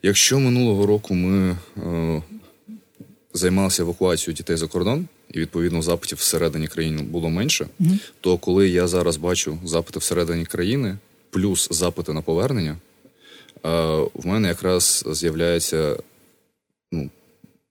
Якщо 0.03 0.39
минулого 0.39 0.85
року 0.85 1.13
ми 1.13 1.57
е, 1.77 2.21
займалися 3.33 3.83
евакуацією 3.83 4.35
дітей 4.35 4.57
за 4.57 4.67
кордон, 4.67 5.07
і 5.31 5.39
відповідно 5.39 5.81
запитів 5.81 6.17
всередині 6.17 6.67
країни 6.67 7.03
було 7.03 7.29
менше, 7.29 7.67
mm-hmm. 7.81 7.99
то 8.21 8.37
коли 8.37 8.69
я 8.69 8.87
зараз 8.87 9.17
бачу 9.17 9.57
запити 9.63 9.99
всередині 9.99 10.45
країни, 10.45 10.97
плюс 11.29 11.67
запити 11.71 12.13
на 12.13 12.21
повернення, 12.21 12.71
е, 12.71 12.77
в 14.13 14.25
мене 14.25 14.47
якраз 14.47 15.03
з'являється 15.11 15.97
ну, 16.91 17.09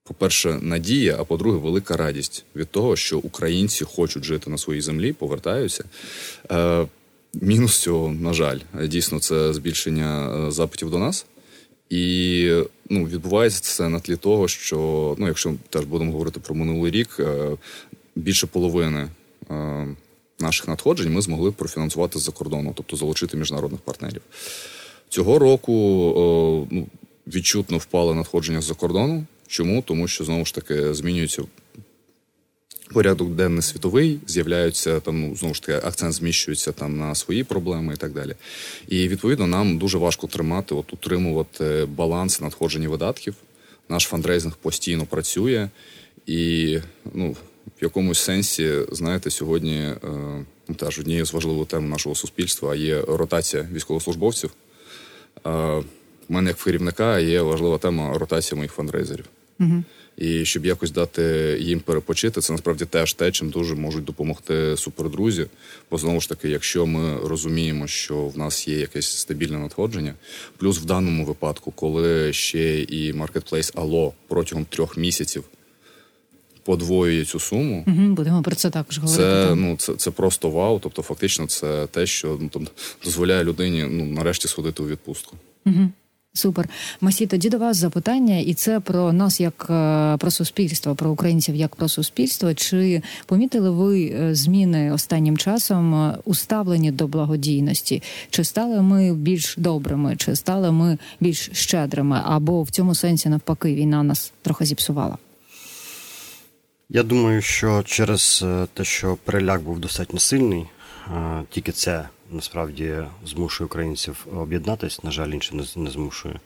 по-перше, 0.07 0.59
надія, 0.61 1.17
а 1.19 1.23
по-друге, 1.23 1.57
велика 1.57 1.97
радість 1.97 2.45
від 2.55 2.69
того, 2.69 2.95
що 2.95 3.19
українці 3.19 3.85
хочуть 3.85 4.23
жити 4.23 4.49
на 4.49 4.57
своїй 4.57 4.81
землі, 4.81 5.13
повертаються. 5.13 5.83
Е, 6.51 6.85
Мінус 7.41 7.77
цього, 7.77 8.11
на 8.11 8.33
жаль, 8.33 8.59
дійсно, 8.87 9.19
це 9.19 9.53
збільшення 9.53 10.29
е, 10.47 10.51
запитів 10.51 10.89
до 10.89 10.99
нас. 10.99 11.25
І 11.89 12.51
ну, 12.89 13.05
відбувається 13.05 13.61
це 13.61 13.89
на 13.89 13.99
тлі 13.99 14.15
того, 14.15 14.47
що 14.47 14.77
ну, 15.19 15.27
якщо 15.27 15.53
теж 15.69 15.85
будемо 15.85 16.11
говорити 16.11 16.39
про 16.39 16.55
минулий 16.55 16.91
рік, 16.91 17.17
е, 17.19 17.57
більше 18.15 18.47
половини 18.47 19.07
е, 19.51 19.87
наших 20.39 20.67
надходжень 20.67 21.13
ми 21.13 21.21
змогли 21.21 21.51
профінансувати 21.51 22.19
з-за 22.19 22.31
кордону, 22.31 22.73
тобто 22.75 22.97
залучити 22.97 23.37
міжнародних 23.37 23.81
партнерів. 23.81 24.21
Цього 25.09 25.39
року 25.39 25.73
ну, 26.71 26.87
відчутно 27.27 27.77
впали 27.77 28.15
надходження 28.15 28.61
з-за 28.61 28.73
кордону. 28.73 29.25
Чому? 29.47 29.81
Тому 29.81 30.07
що 30.07 30.23
знову 30.23 30.45
ж 30.45 30.55
таки 30.55 30.93
змінюється 30.93 31.43
порядок 32.93 33.29
денний 33.29 33.61
світовий, 33.61 34.19
з'являються 34.27 34.99
там, 34.99 35.21
ну 35.21 35.35
знову 35.35 35.53
ж 35.53 35.61
таки, 35.61 35.87
акцент 35.87 36.13
зміщується 36.13 36.71
там 36.71 36.97
на 36.97 37.15
свої 37.15 37.43
проблеми 37.43 37.93
і 37.93 37.97
так 37.97 38.13
далі. 38.13 38.35
І 38.87 39.07
відповідно 39.07 39.47
нам 39.47 39.77
дуже 39.77 39.97
важко 39.97 40.27
тримати, 40.27 40.75
от 40.75 40.93
утримувати 40.93 41.87
баланс 41.89 42.41
надходження 42.41 42.89
видатків. 42.89 43.35
Наш 43.89 44.03
фандрейзинг 44.03 44.55
постійно 44.55 45.05
працює, 45.05 45.69
і 46.25 46.79
ну, 47.13 47.35
в 47.81 47.83
якомусь 47.83 48.19
сенсі, 48.19 48.71
знаєте, 48.91 49.29
сьогодні 49.29 49.77
е, 49.77 49.97
ну, 50.67 50.75
теж 50.75 50.99
однією 50.99 51.25
з 51.25 51.33
важливих 51.33 51.67
тем 51.67 51.89
нашого 51.89 52.15
суспільства 52.15 52.75
є 52.75 53.01
ротація 53.01 53.67
військовослужбовців. 53.73 54.51
Е, 55.47 55.83
у 56.29 56.33
мене 56.33 56.49
як 56.49 56.57
керівника 56.57 57.19
є 57.19 57.41
важлива 57.41 57.77
тема 57.77 58.17
ротації 58.17 58.57
моїх 58.57 58.71
фандрейзерів. 58.71 59.25
Угу. 59.59 59.83
І 60.17 60.45
щоб 60.45 60.65
якось 60.65 60.91
дати 60.91 61.57
їм 61.61 61.79
перепочити, 61.79 62.41
це 62.41 62.53
насправді 62.53 62.85
теж 62.85 63.13
те, 63.13 63.31
чим 63.31 63.49
дуже 63.49 63.75
можуть 63.75 64.03
допомогти 64.03 64.77
супердрузі. 64.77 65.45
Бо 65.91 65.97
знову 65.97 66.21
ж 66.21 66.29
таки, 66.29 66.49
якщо 66.49 66.85
ми 66.85 67.17
розуміємо, 67.27 67.87
що 67.87 68.15
в 68.15 68.37
нас 68.37 68.67
є 68.67 68.79
якесь 68.79 69.17
стабільне 69.17 69.57
надходження, 69.57 70.13
плюс 70.57 70.79
в 70.79 70.85
даному 70.85 71.25
випадку, 71.25 71.71
коли 71.71 72.33
ще 72.33 72.81
і 72.81 73.13
маркетплейс 73.13 73.71
Ало 73.75 74.13
протягом 74.27 74.65
трьох 74.65 74.97
місяців 74.97 75.43
подвоює 76.63 77.25
цю 77.25 77.39
суму, 77.39 77.83
угу, 77.87 78.01
будемо 78.01 78.41
про 78.41 78.55
це 78.55 78.69
також 78.69 78.97
говорити. 78.97 79.23
Це 79.23 79.55
ну 79.55 79.77
це 79.77 79.95
це 79.95 80.11
просто 80.11 80.49
вау. 80.49 80.79
Тобто, 80.79 81.01
фактично, 81.01 81.47
це 81.47 81.87
те, 81.87 82.05
що 82.05 82.37
ну 82.41 82.49
там 82.49 82.67
дозволяє 83.03 83.43
людині 83.43 83.87
ну 83.89 84.05
нарешті 84.05 84.47
сходити 84.47 84.83
у 84.83 84.87
відпустку. 84.87 85.37
Угу. 85.65 85.89
Супер, 86.37 86.69
Масі, 87.01 87.27
тоді 87.27 87.49
до 87.49 87.57
вас 87.57 87.77
запитання, 87.77 88.37
і 88.37 88.53
це 88.53 88.79
про 88.79 89.13
нас 89.13 89.39
як 89.39 89.67
е, 89.69 90.17
про 90.17 90.31
суспільство, 90.31 90.95
про 90.95 91.09
українців 91.11 91.55
як 91.55 91.75
про 91.75 91.89
суспільство. 91.89 92.53
Чи 92.53 93.01
помітили 93.25 93.69
ви 93.69 94.05
е, 94.05 94.35
зміни 94.35 94.91
останнім 94.91 95.37
часом 95.37 95.95
е, 95.95 96.17
у 96.25 96.35
ставленні 96.35 96.91
до 96.91 97.07
благодійності? 97.07 98.03
Чи 98.29 98.43
стали 98.43 98.81
ми 98.81 99.13
більш 99.13 99.55
добрими, 99.57 100.15
чи 100.15 100.35
стали 100.35 100.71
ми 100.71 100.97
більш 101.19 101.49
щедрими? 101.53 102.21
Або 102.25 102.63
в 102.63 102.69
цьому 102.69 102.95
сенсі 102.95 103.29
навпаки 103.29 103.73
війна 103.75 104.03
нас 104.03 104.33
трохи 104.41 104.65
зіпсувала? 104.65 105.17
Я 106.89 107.03
думаю, 107.03 107.41
що 107.41 107.83
через 107.85 108.45
те, 108.73 108.83
що 108.83 109.17
переляк 109.23 109.61
був 109.61 109.79
достатньо 109.79 110.19
сильний, 110.19 110.65
тільки 111.49 111.71
це 111.71 112.05
насправді 112.31 112.97
змушує 113.25 113.65
українців 113.65 114.27
об'єднатися, 114.35 114.99
на 115.03 115.11
жаль, 115.11 115.29
інше 115.29 115.55
не 115.75 115.89
змушує. 115.91 116.39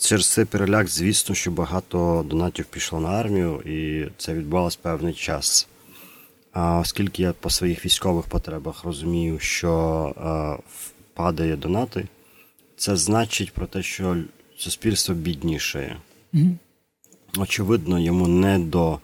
Через 0.00 0.32
цей 0.32 0.44
переляк, 0.44 0.88
звісно, 0.88 1.34
що 1.34 1.50
багато 1.50 2.26
донатів 2.28 2.64
пішло 2.64 3.00
на 3.00 3.08
армію, 3.08 3.60
і 3.60 4.08
це 4.18 4.34
відбувалось 4.34 4.76
певний 4.76 5.14
час. 5.14 5.68
А 6.52 6.78
оскільки 6.78 7.22
я 7.22 7.32
по 7.32 7.50
своїх 7.50 7.84
військових 7.84 8.26
потребах 8.26 8.84
розумію, 8.84 9.38
що 9.38 10.52
падає 11.14 11.56
донати, 11.56 12.08
це 12.76 12.96
значить 12.96 13.52
про 13.52 13.66
те, 13.66 13.82
що 13.82 14.16
суспільство 14.56 15.14
біднішає. 15.14 15.96
Mm-hmm. 16.34 16.54
Очевидно, 17.38 18.00
йому 18.00 18.28
не 18.28 18.58
до 18.58 18.98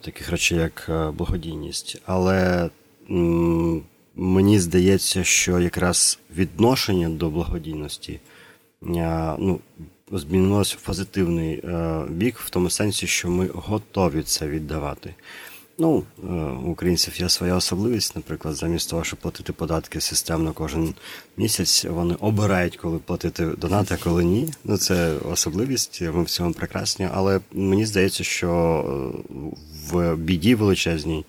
таких 0.00 0.30
речей, 0.30 0.58
як 0.58 0.90
благодійність, 1.14 2.02
але 2.06 2.70
м- 3.10 3.82
мені 4.16 4.60
здається, 4.60 5.24
що 5.24 5.60
якраз 5.60 6.18
відношення 6.36 7.08
до 7.08 7.30
благодійності 7.30 8.20
ну, 9.38 9.60
змінилося 10.12 10.76
в 10.78 10.86
позитивний 10.86 11.54
е, 11.64 12.02
бік, 12.08 12.38
в 12.38 12.50
тому 12.50 12.70
сенсі, 12.70 13.06
що 13.06 13.30
ми 13.30 13.48
готові 13.54 14.22
це 14.22 14.48
віддавати. 14.48 15.14
Ну, 15.78 16.02
е, 16.24 16.32
у 16.64 16.70
українців 16.70 17.20
є 17.20 17.28
своя 17.28 17.54
особливість, 17.54 18.16
наприклад, 18.16 18.54
замість 18.54 18.90
того, 18.90 19.04
щоб 19.04 19.18
платити 19.18 19.52
податки 19.52 20.00
системно 20.00 20.52
кожен 20.52 20.94
місяць, 21.36 21.84
вони 21.84 22.14
обирають, 22.14 22.76
коли 22.76 22.98
платити 22.98 23.46
донати, 23.46 23.94
а 23.94 24.04
коли 24.04 24.24
ні. 24.24 24.52
Ну, 24.64 24.76
це 24.76 25.16
особливість, 25.18 26.02
ми 26.02 26.22
в 26.22 26.30
цьому 26.30 26.52
прекрасні. 26.52 27.08
Але 27.14 27.40
мені 27.52 27.86
здається, 27.86 28.24
що 28.24 28.50
е, 28.86 29.34
в 29.90 30.16
біді 30.16 30.54
величезній 30.54 31.24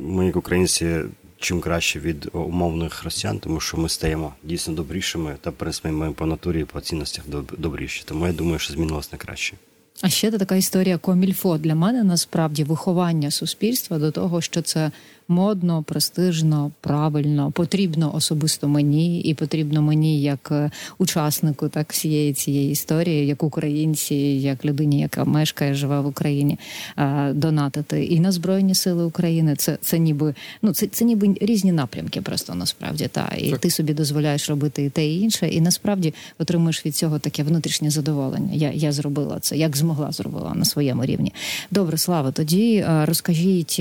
ми, 0.00 0.26
як 0.26 0.36
українці, 0.36 1.00
чим 1.42 1.60
краще 1.60 2.00
від 2.00 2.28
умовних 2.32 3.04
росіян, 3.04 3.38
тому 3.38 3.60
що 3.60 3.76
ми 3.76 3.88
стаємо 3.88 4.34
дійсно 4.42 4.74
добрішими 4.74 5.36
та 5.40 5.50
пересміємо 5.50 6.12
по 6.12 6.26
натурі 6.26 6.64
по 6.64 6.80
цінностях 6.80 7.24
добріші. 7.58 8.02
Тому 8.04 8.26
я 8.26 8.32
думаю, 8.32 8.58
що 8.58 8.72
змінилось 8.72 9.12
на 9.12 9.18
краще. 9.18 9.56
А 10.02 10.08
ще 10.08 10.30
така 10.30 10.56
історія 10.56 10.98
комільфо 10.98 11.58
для 11.58 11.74
мене 11.74 12.04
насправді 12.04 12.64
виховання 12.64 13.30
суспільства 13.30 13.98
до 13.98 14.10
того, 14.10 14.40
що 14.40 14.62
це 14.62 14.90
модно, 15.32 15.82
престижно, 15.82 16.70
правильно, 16.80 17.50
потрібно 17.50 18.14
особисто 18.14 18.68
мені, 18.68 19.20
і 19.20 19.34
потрібно 19.34 19.82
мені 19.82 20.22
як 20.22 20.48
е, 20.52 20.70
учаснику 20.98 21.68
так 21.68 21.92
всієї 21.92 22.32
цієї 22.32 22.70
історії, 22.70 23.26
як 23.26 23.42
українці, 23.42 24.14
як 24.14 24.64
людині, 24.64 25.00
яка 25.00 25.24
мешкає, 25.24 25.74
живе 25.74 26.00
в 26.00 26.06
Україні, 26.06 26.58
е, 26.96 27.32
донатити 27.32 28.04
і 28.04 28.20
на 28.20 28.32
збройні 28.32 28.74
сили 28.74 29.04
України. 29.04 29.56
Це 29.56 29.78
це 29.80 29.98
ніби 29.98 30.34
ну 30.62 30.72
це 30.72 30.86
це 30.86 31.04
ніби 31.04 31.34
різні 31.40 31.72
напрямки, 31.72 32.20
просто 32.20 32.54
насправді 32.54 33.08
та 33.08 33.32
і 33.38 33.50
так. 33.50 33.58
ти 33.58 33.70
собі 33.70 33.94
дозволяєш 33.94 34.50
робити 34.50 34.84
і 34.84 34.90
те 34.90 35.06
і 35.06 35.20
інше, 35.20 35.48
і 35.48 35.60
насправді 35.60 36.14
отримуєш 36.38 36.86
від 36.86 36.96
цього 36.96 37.18
таке 37.18 37.42
внутрішнє 37.42 37.90
задоволення. 37.90 38.50
Я 38.52 38.70
я 38.70 38.92
зробила 38.92 39.38
це, 39.40 39.56
як 39.56 39.76
змогла 39.76 40.12
зробила 40.12 40.54
на 40.54 40.64
своєму 40.64 41.04
рівні. 41.04 41.32
Добре, 41.70 41.98
слава. 41.98 42.32
Тоді 42.32 42.76
е, 42.76 43.04
розкажіть, 43.06 43.78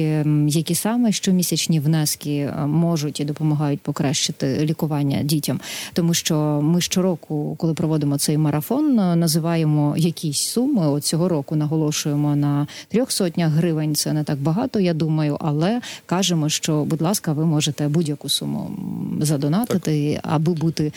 які 0.47 0.75
саме 0.75 1.11
що 1.11 1.31
щомісячні 1.41 1.79
внески 1.79 2.53
можуть 2.65 3.19
і 3.19 3.25
допомагають 3.25 3.81
покращити 3.81 4.65
лікування 4.65 5.23
дітям, 5.23 5.59
тому 5.93 6.13
що 6.13 6.35
ми 6.63 6.81
щороку, 6.81 7.55
коли 7.59 7.73
проводимо 7.73 8.17
цей 8.17 8.37
марафон, 8.37 8.95
називаємо 8.95 9.93
якісь 9.97 10.39
суми. 10.39 10.87
От 10.87 11.05
цього 11.05 11.29
року 11.29 11.55
наголошуємо 11.55 12.35
на 12.35 12.67
трьох 12.87 13.11
сотнях 13.11 13.51
гривень. 13.51 13.95
Це 13.95 14.13
не 14.13 14.23
так 14.23 14.37
багато, 14.37 14.79
я 14.79 14.93
думаю, 14.93 15.37
але 15.39 15.81
кажемо, 16.05 16.49
що 16.49 16.83
будь 16.83 17.01
ласка, 17.01 17.33
ви 17.33 17.45
можете 17.45 17.87
будь-яку 17.87 18.29
суму 18.29 18.71
задонатити, 19.21 20.19
так. 20.23 20.33
аби 20.33 20.53
бути 20.53 20.93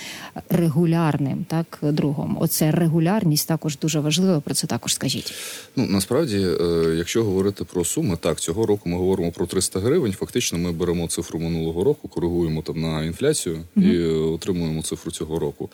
регулярним, 0.50 1.44
так 1.48 1.78
другом. 1.82 2.36
Оце 2.40 2.70
регулярність 2.70 3.48
також 3.48 3.78
дуже 3.78 4.00
важливо. 4.00 4.40
Про 4.40 4.54
це 4.54 4.66
також 4.66 4.94
скажіть. 4.94 5.34
Ну 5.76 5.86
насправді, 5.86 6.36
е, 6.36 6.94
якщо 6.96 7.24
говорити 7.24 7.64
про 7.64 7.84
суми, 7.84 8.16
так 8.20 8.40
цього 8.40 8.66
року 8.66 8.88
ми 8.88 8.96
говоримо 8.96 9.32
про 9.32 9.46
300 9.46 9.80
гривень. 9.80 10.12
Фактично, 10.24 10.58
ми 10.58 10.72
беремо 10.72 11.08
цифру 11.08 11.38
минулого 11.38 11.84
року, 11.84 12.08
коригуємо 12.08 12.62
там 12.62 12.80
на 12.80 13.04
інфляцію 13.04 13.64
угу. 13.76 13.86
і 13.86 14.06
отримуємо 14.08 14.82
цифру 14.82 15.10
цього 15.10 15.38
року. 15.38 15.70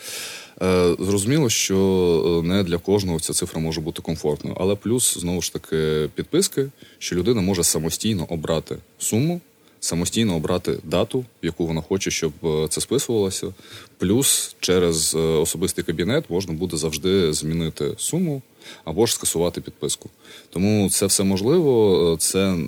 Е, 0.62 0.96
зрозуміло, 0.98 1.48
що 1.48 2.42
е, 2.44 2.46
не 2.48 2.62
для 2.62 2.78
кожного 2.78 3.20
ця 3.20 3.32
цифра 3.32 3.60
може 3.60 3.80
бути 3.80 4.02
комфортною, 4.02 4.56
але 4.60 4.74
плюс 4.74 5.18
знову 5.18 5.42
ж 5.42 5.52
таки 5.52 6.08
підписки, 6.14 6.66
що 6.98 7.16
людина 7.16 7.40
може 7.40 7.64
самостійно 7.64 8.26
обрати 8.28 8.76
суму 8.98 9.40
самостійно 9.80 10.36
обрати 10.36 10.78
дату, 10.84 11.24
яку 11.42 11.66
вона 11.66 11.80
хоче, 11.80 12.10
щоб 12.10 12.32
е, 12.44 12.66
це 12.68 12.80
списувалося. 12.80 13.54
Плюс 13.98 14.56
через 14.60 15.14
е, 15.14 15.18
особистий 15.18 15.84
кабінет 15.84 16.30
можна 16.30 16.54
буде 16.54 16.76
завжди 16.76 17.32
змінити 17.32 17.94
суму 17.96 18.42
або 18.84 19.06
ж 19.06 19.14
скасувати 19.14 19.60
підписку. 19.60 20.10
Тому 20.50 20.90
це 20.90 21.06
все 21.06 21.24
можливо, 21.24 22.16
це, 22.20 22.58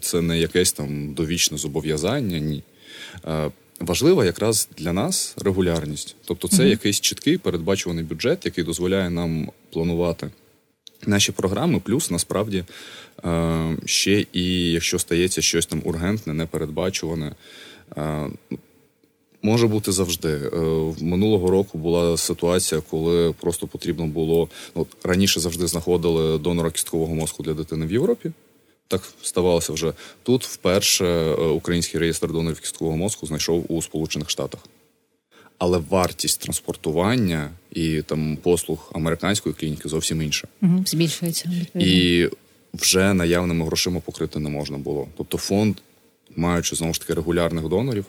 це 0.00 0.20
не 0.20 0.38
якесь 0.38 0.72
там 0.72 1.14
довічне 1.14 1.58
зобов'язання. 1.58 2.38
Ні. 2.38 2.62
Е, 3.26 3.50
важлива 3.80 4.24
якраз 4.24 4.68
для 4.78 4.92
нас 4.92 5.34
регулярність, 5.44 6.16
тобто 6.24 6.48
це 6.48 6.62
mm-hmm. 6.62 6.66
якийсь 6.66 7.00
чіткий 7.00 7.38
передбачуваний 7.38 8.04
бюджет, 8.04 8.44
який 8.44 8.64
дозволяє 8.64 9.10
нам 9.10 9.50
планувати 9.72 10.30
наші 11.06 11.32
програми, 11.32 11.80
плюс 11.84 12.10
насправді 12.10 12.64
е, 13.24 13.76
ще 13.84 14.26
і 14.32 14.72
якщо 14.72 14.98
стається 14.98 15.42
щось 15.42 15.66
там 15.66 15.82
ургентне, 15.84 16.34
непередбачуване. 16.34 17.32
Е, 19.44 19.46
може 19.46 19.66
бути 19.66 19.92
завжди. 19.92 20.28
Е, 20.28 20.58
минулого 21.00 21.50
року 21.50 21.78
була 21.78 22.16
ситуація, 22.16 22.82
коли 22.90 23.32
просто 23.40 23.66
потрібно 23.66 24.06
було. 24.06 24.48
От 24.74 24.88
раніше 25.04 25.40
завжди 25.40 25.66
знаходили 25.66 26.38
донора 26.38 26.70
кісткового 26.70 27.14
мозку 27.14 27.42
для 27.42 27.54
дитини 27.54 27.86
в 27.86 27.92
Європі. 27.92 28.30
Так 28.88 29.02
ставалося 29.22 29.72
вже 29.72 29.92
тут. 30.22 30.44
Вперше 30.44 31.32
український 31.34 32.00
реєстр 32.00 32.32
донорів 32.32 32.60
кісткового 32.60 32.96
мозку 32.96 33.26
знайшов 33.26 33.64
у 33.68 33.82
Сполучених 33.82 34.30
Штатах 34.30 34.60
але 35.58 35.78
вартість 35.90 36.40
транспортування 36.40 37.50
і 37.72 38.02
там 38.02 38.38
послуг 38.42 38.90
американської 38.94 39.54
клініки 39.54 39.88
зовсім 39.88 40.22
інша. 40.22 40.48
Угу, 40.62 40.84
Збільшується 40.86 41.50
і 41.74 42.28
вже 42.74 43.14
наявними 43.14 43.64
грошима 43.64 44.00
покрити 44.00 44.38
не 44.38 44.50
можна 44.50 44.78
було. 44.78 45.08
Тобто, 45.16 45.38
фонд, 45.38 45.76
маючи 46.36 46.76
знову 46.76 46.94
ж 46.94 47.00
таки 47.00 47.14
регулярних 47.14 47.68
донорів, 47.68 48.04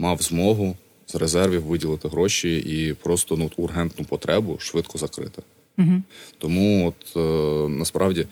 мав 0.00 0.22
змогу 0.22 0.76
з 1.06 1.14
резервів 1.14 1.62
виділити 1.62 2.08
гроші 2.08 2.56
і 2.56 2.94
просто 2.94 3.36
ну 3.36 3.50
ургентну 3.56 4.04
потребу 4.04 4.58
швидко 4.58 4.98
закрити. 4.98 5.42
Угу. 5.78 6.02
Тому, 6.38 6.88
от 6.88 7.16
е, 7.16 7.68
насправді. 7.68 8.26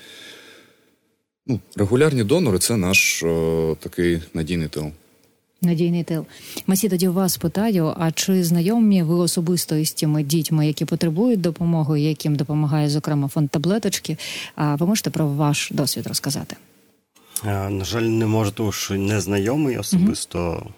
Ну, 1.47 1.61
регулярні 1.77 2.25
донори 2.25 2.59
це 2.59 2.77
наш 2.77 3.23
е, 3.23 3.77
такий 3.81 4.21
надійний 4.35 4.69
тил. 4.69 4.91
Надійний 5.63 6.05
тил. 6.05 6.27
Масі, 6.67 6.89
тоді 6.89 7.09
вас 7.09 7.37
питаю: 7.37 7.95
а 7.97 8.11
чи 8.13 8.45
знайомі 8.45 9.03
ви 9.03 9.15
особисто 9.15 9.77
із 9.77 9.93
тими 9.93 10.23
дітьми, 10.23 10.67
які 10.67 10.85
потребують 10.85 11.41
допомоги, 11.41 12.01
яким 12.01 12.37
допомагає 12.37 12.89
зокрема 12.89 13.29
фонд 13.29 13.51
таблеточки? 13.51 14.17
А 14.55 14.75
ви 14.75 14.87
можете 14.87 15.11
про 15.11 15.27
ваш 15.29 15.71
досвід 15.73 16.07
розказати? 16.07 16.57
На 17.45 17.85
жаль, 17.85 18.03
не 18.03 18.27
можу, 18.27 18.51
тому 18.51 18.73
що 18.73 18.95
не 18.95 19.21
знайомий 19.21 19.79
особисто. 19.79 20.67
Е, 20.67 20.71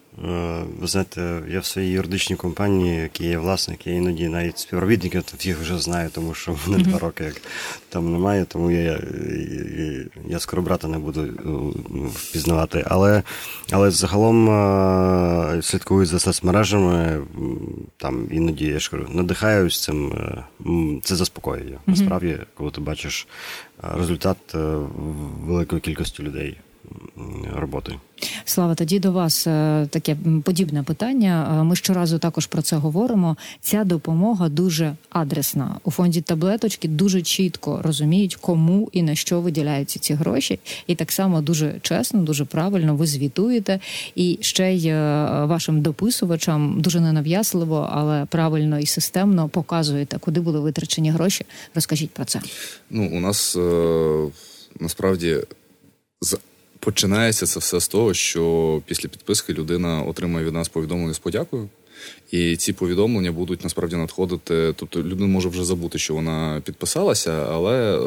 ви 0.80 0.86
знаєте, 0.86 1.42
я 1.48 1.60
в 1.60 1.64
своїй 1.64 1.90
юридичній 1.90 2.36
компанії, 2.36 2.96
які 2.96 3.24
є 3.24 3.38
власник, 3.38 3.86
я 3.86 3.92
іноді 3.92 4.28
навіть 4.28 4.58
співробітників 4.58 5.24
всіх 5.36 5.60
вже 5.60 5.78
знаю, 5.78 6.10
тому 6.14 6.34
що 6.34 6.52
в 6.52 6.68
мене 6.68 6.84
два 6.84 6.98
роки 6.98 7.24
як 7.24 7.42
там 7.88 8.12
немає, 8.12 8.44
тому 8.44 8.70
я 8.70 8.80
я, 8.80 8.98
я 10.28 10.38
скоро 10.38 10.62
брата 10.62 10.88
не 10.88 10.98
буду 10.98 11.22
е, 11.22 11.28
впізнавати. 12.14 12.84
Але 12.86 13.22
але 13.72 13.90
загалом 13.90 14.50
е, 14.50 15.62
слідкую 15.62 16.06
за 16.06 16.18
соцмережами, 16.18 17.20
там 17.96 18.28
іноді 18.30 18.64
я 18.66 18.78
ж 18.78 18.90
кажу, 18.90 19.06
надихаюсь 19.10 19.82
цим, 19.82 20.12
це 21.02 21.16
заспокоює. 21.16 21.78
Насправді, 21.86 22.38
коли 22.54 22.70
ти 22.70 22.80
бачиш 22.80 23.28
результат 23.82 24.36
великої 25.46 25.80
кількості 25.80 26.22
людей 26.22 26.56
роботи. 27.54 27.92
Слава, 28.44 28.74
тоді 28.74 28.98
до 28.98 29.12
вас 29.12 29.46
е, 29.46 29.86
таке 29.90 30.16
подібне 30.44 30.82
питання. 30.82 31.58
Е, 31.60 31.64
ми 31.64 31.76
щоразу 31.76 32.18
також 32.18 32.46
про 32.46 32.62
це 32.62 32.76
говоримо. 32.76 33.36
Ця 33.60 33.84
допомога 33.84 34.48
дуже 34.48 34.96
адресна. 35.10 35.76
У 35.84 35.90
фонді 35.90 36.20
таблеточки 36.20 36.88
дуже 36.88 37.22
чітко 37.22 37.80
розуміють, 37.82 38.36
кому 38.36 38.88
і 38.92 39.02
на 39.02 39.14
що 39.14 39.40
виділяються 39.40 39.98
ці 39.98 40.14
гроші, 40.14 40.60
і 40.86 40.94
так 40.94 41.12
само 41.12 41.40
дуже 41.40 41.74
чесно, 41.82 42.20
дуже 42.20 42.44
правильно 42.44 42.96
ви 42.96 43.06
звітуєте. 43.06 43.80
І 44.14 44.38
ще 44.40 44.72
й 44.74 44.86
е, 44.86 44.94
вашим 45.44 45.80
дописувачам 45.82 46.80
дуже 46.80 47.00
ненав'язливо, 47.00 47.88
але 47.92 48.26
правильно 48.26 48.78
і 48.78 48.86
системно 48.86 49.48
показуєте, 49.48 50.18
куди 50.18 50.40
були 50.40 50.60
витрачені 50.60 51.10
гроші. 51.10 51.44
Розкажіть 51.74 52.10
про 52.10 52.24
це. 52.24 52.40
Ну 52.90 53.10
у 53.12 53.20
нас 53.20 53.56
насправді 54.80 55.36
з 56.20 56.38
Починається 56.80 57.46
це 57.46 57.60
все 57.60 57.80
з 57.80 57.88
того, 57.88 58.14
що 58.14 58.82
після 58.86 59.08
підписки 59.08 59.52
людина 59.52 60.02
отримає 60.02 60.46
від 60.46 60.54
нас 60.54 60.68
повідомлення 60.68 61.14
з 61.14 61.18
подякою, 61.18 61.68
і 62.30 62.56
ці 62.56 62.72
повідомлення 62.72 63.32
будуть 63.32 63.64
насправді 63.64 63.96
надходити. 63.96 64.74
Тобто 64.76 65.02
людина 65.02 65.26
може 65.26 65.48
вже 65.48 65.64
забути, 65.64 65.98
що 65.98 66.14
вона 66.14 66.62
підписалася, 66.64 67.46
але 67.50 67.94
е, 67.94 67.98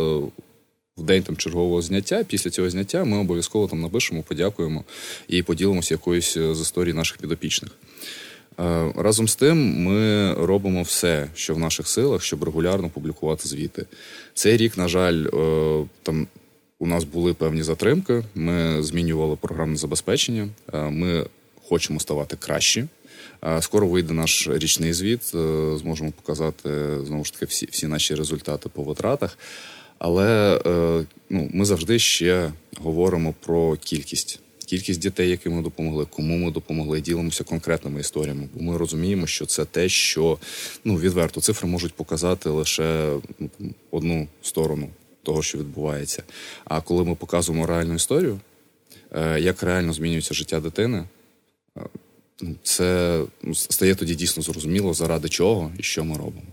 в 0.98 1.04
день 1.04 1.24
там 1.24 1.38
чергового 1.38 1.82
зняття, 1.82 2.24
після 2.24 2.50
цього 2.50 2.70
зняття, 2.70 3.04
ми 3.04 3.18
обов'язково 3.18 3.68
там 3.68 3.82
напишемо, 3.82 4.24
подякуємо 4.24 4.84
і 5.28 5.44
поділимося 5.44 5.94
якоюсь 5.94 6.34
з 6.34 6.62
історій 6.62 6.94
наших 6.94 7.18
підопічних. 7.18 7.72
Е, 8.60 8.94
разом 8.96 9.28
з 9.28 9.36
тим, 9.36 9.84
ми 9.84 10.34
робимо 10.34 10.82
все, 10.82 11.30
що 11.36 11.56
в 11.56 11.60
наших 11.60 11.88
силах, 11.88 12.24
щоб 12.24 12.44
регулярно 12.44 12.90
публікувати 12.90 13.50
звіти. 13.50 13.86
Цей 14.34 14.58
рік, 14.58 14.78
на 14.78 14.88
жаль, 14.88 15.26
е, 15.26 15.86
там 16.04 16.28
у 16.84 16.88
нас 16.88 17.04
були 17.04 17.34
певні 17.34 17.64
затримки. 17.64 18.24
Ми 18.36 18.84
змінювали 18.84 19.36
програмне 19.36 19.78
забезпечення. 19.78 20.50
Е, 20.74 20.90
ми 20.90 21.26
хочемо 21.68 22.00
ставати 22.00 22.36
кращі. 22.36 22.86
Е, 23.44 23.62
скоро 23.62 23.88
вийде 23.88 24.14
наш 24.14 24.48
річний 24.48 24.94
звіт. 24.94 25.32
Е, 25.36 25.78
зможемо 25.78 26.12
показати 26.12 26.70
знову 27.06 27.26
ж 27.26 27.34
таки 27.34 27.46
всі 27.46 27.66
всі 27.72 27.88
наші 27.88 28.16
результати 28.16 28.70
по 28.70 28.84
витратах. 28.84 29.38
Але 30.00 30.60
ну, 31.30 31.50
ми 31.54 31.66
завжди 31.66 32.00
ще 32.00 32.52
говоримо 32.78 33.34
про 33.46 33.76
кількість. 33.76 34.40
Кількість 34.66 35.00
дітей, 35.00 35.30
яким 35.30 35.54
ми 35.54 35.62
допомогли, 35.62 36.06
кому 36.10 36.38
ми 36.38 36.52
допомогли, 36.52 37.02
ділимося 37.02 37.44
конкретними 37.44 38.00
історіями. 38.00 38.48
Бо 38.54 38.64
ми 38.64 38.78
розуміємо, 38.78 39.28
що 39.28 39.46
це 39.46 39.66
те, 39.66 39.90
що 39.90 40.38
ну 40.84 40.96
відверто 40.98 41.42
цифри 41.42 41.70
можуть 41.70 41.94
показати 41.94 42.50
лише 42.50 43.14
ну, 43.40 43.50
одну 43.92 44.28
сторону 44.42 44.90
того, 45.24 45.44
що 45.44 45.58
відбувається. 45.58 46.24
А 46.66 46.82
коли 46.82 47.04
ми 47.04 47.16
показуємо 47.16 47.66
реальну 47.66 47.94
історію, 47.94 48.40
е, 49.12 49.40
як 49.40 49.64
реально 49.64 49.94
змінюється 49.94 50.34
життя 50.34 50.60
дитини, 50.60 51.04
е, 51.78 51.82
ну, 52.42 52.56
це 52.64 53.22
ну, 53.42 53.56
стає 53.56 53.96
тоді 53.96 54.16
дійсно 54.16 54.44
зрозуміло, 54.44 54.94
заради 54.94 55.30
чого 55.30 55.72
і 55.78 55.84
що 55.84 56.04
ми 56.04 56.18
робимо. 56.18 56.48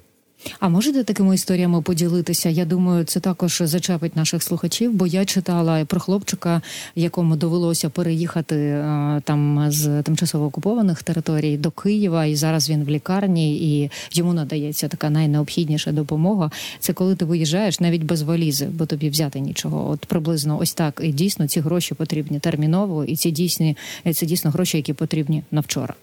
А 0.61 0.69
можете 0.69 1.05
такими 1.05 1.35
історіями 1.35 1.83
поділитися? 1.83 2.49
Я 2.49 2.65
думаю, 2.65 3.05
це 3.05 3.21
також 3.21 3.63
зачепить 3.65 4.17
наших 4.17 4.43
слухачів, 4.43 4.93
бо 4.93 5.07
я 5.07 5.25
читала 5.25 5.85
про 5.85 6.01
хлопчика, 6.01 6.63
якому 6.95 7.37
довелося 7.37 7.89
переїхати 7.91 8.57
е, 8.57 9.23
там 9.25 9.71
з 9.71 10.03
тимчасово 10.03 10.47
окупованих 10.47 11.03
територій 11.03 11.57
до 11.57 11.71
Києва, 11.71 12.25
і 12.25 12.35
зараз 12.35 12.71
він 12.71 12.85
в 12.85 12.89
лікарні, 12.89 13.57
і 13.57 13.91
йому 14.13 14.33
надається 14.33 14.89
така 14.89 15.11
найнеобхідніша 15.11 15.93
допомога. 15.93 16.51
Це 16.79 16.93
коли 16.93 17.17
ти 17.17 17.25
виїжджаєш 17.25 17.81
навіть 17.81 18.03
без 18.03 18.23
валізи, 18.23 18.67
бо 18.67 18.87
тобі 18.87 19.11
взяти 19.11 19.41
нічого. 19.41 19.91
От 19.91 20.07
приблизно 20.07 20.59
ось 20.59 20.75
так. 20.75 21.01
І 21.05 21.13
дійсно 21.13 21.49
ці 21.49 21.61
гроші 21.61 21.95
потрібні 21.95 22.39
терміново, 22.39 23.05
і 23.05 23.17
ці 23.17 23.31
дійсні 23.31 23.77
це 24.15 24.27
дійсно 24.27 24.51
гроші, 24.51 24.77
які 24.77 24.93
потрібні 24.93 25.43
на 25.51 25.61
вчора. 25.61 25.95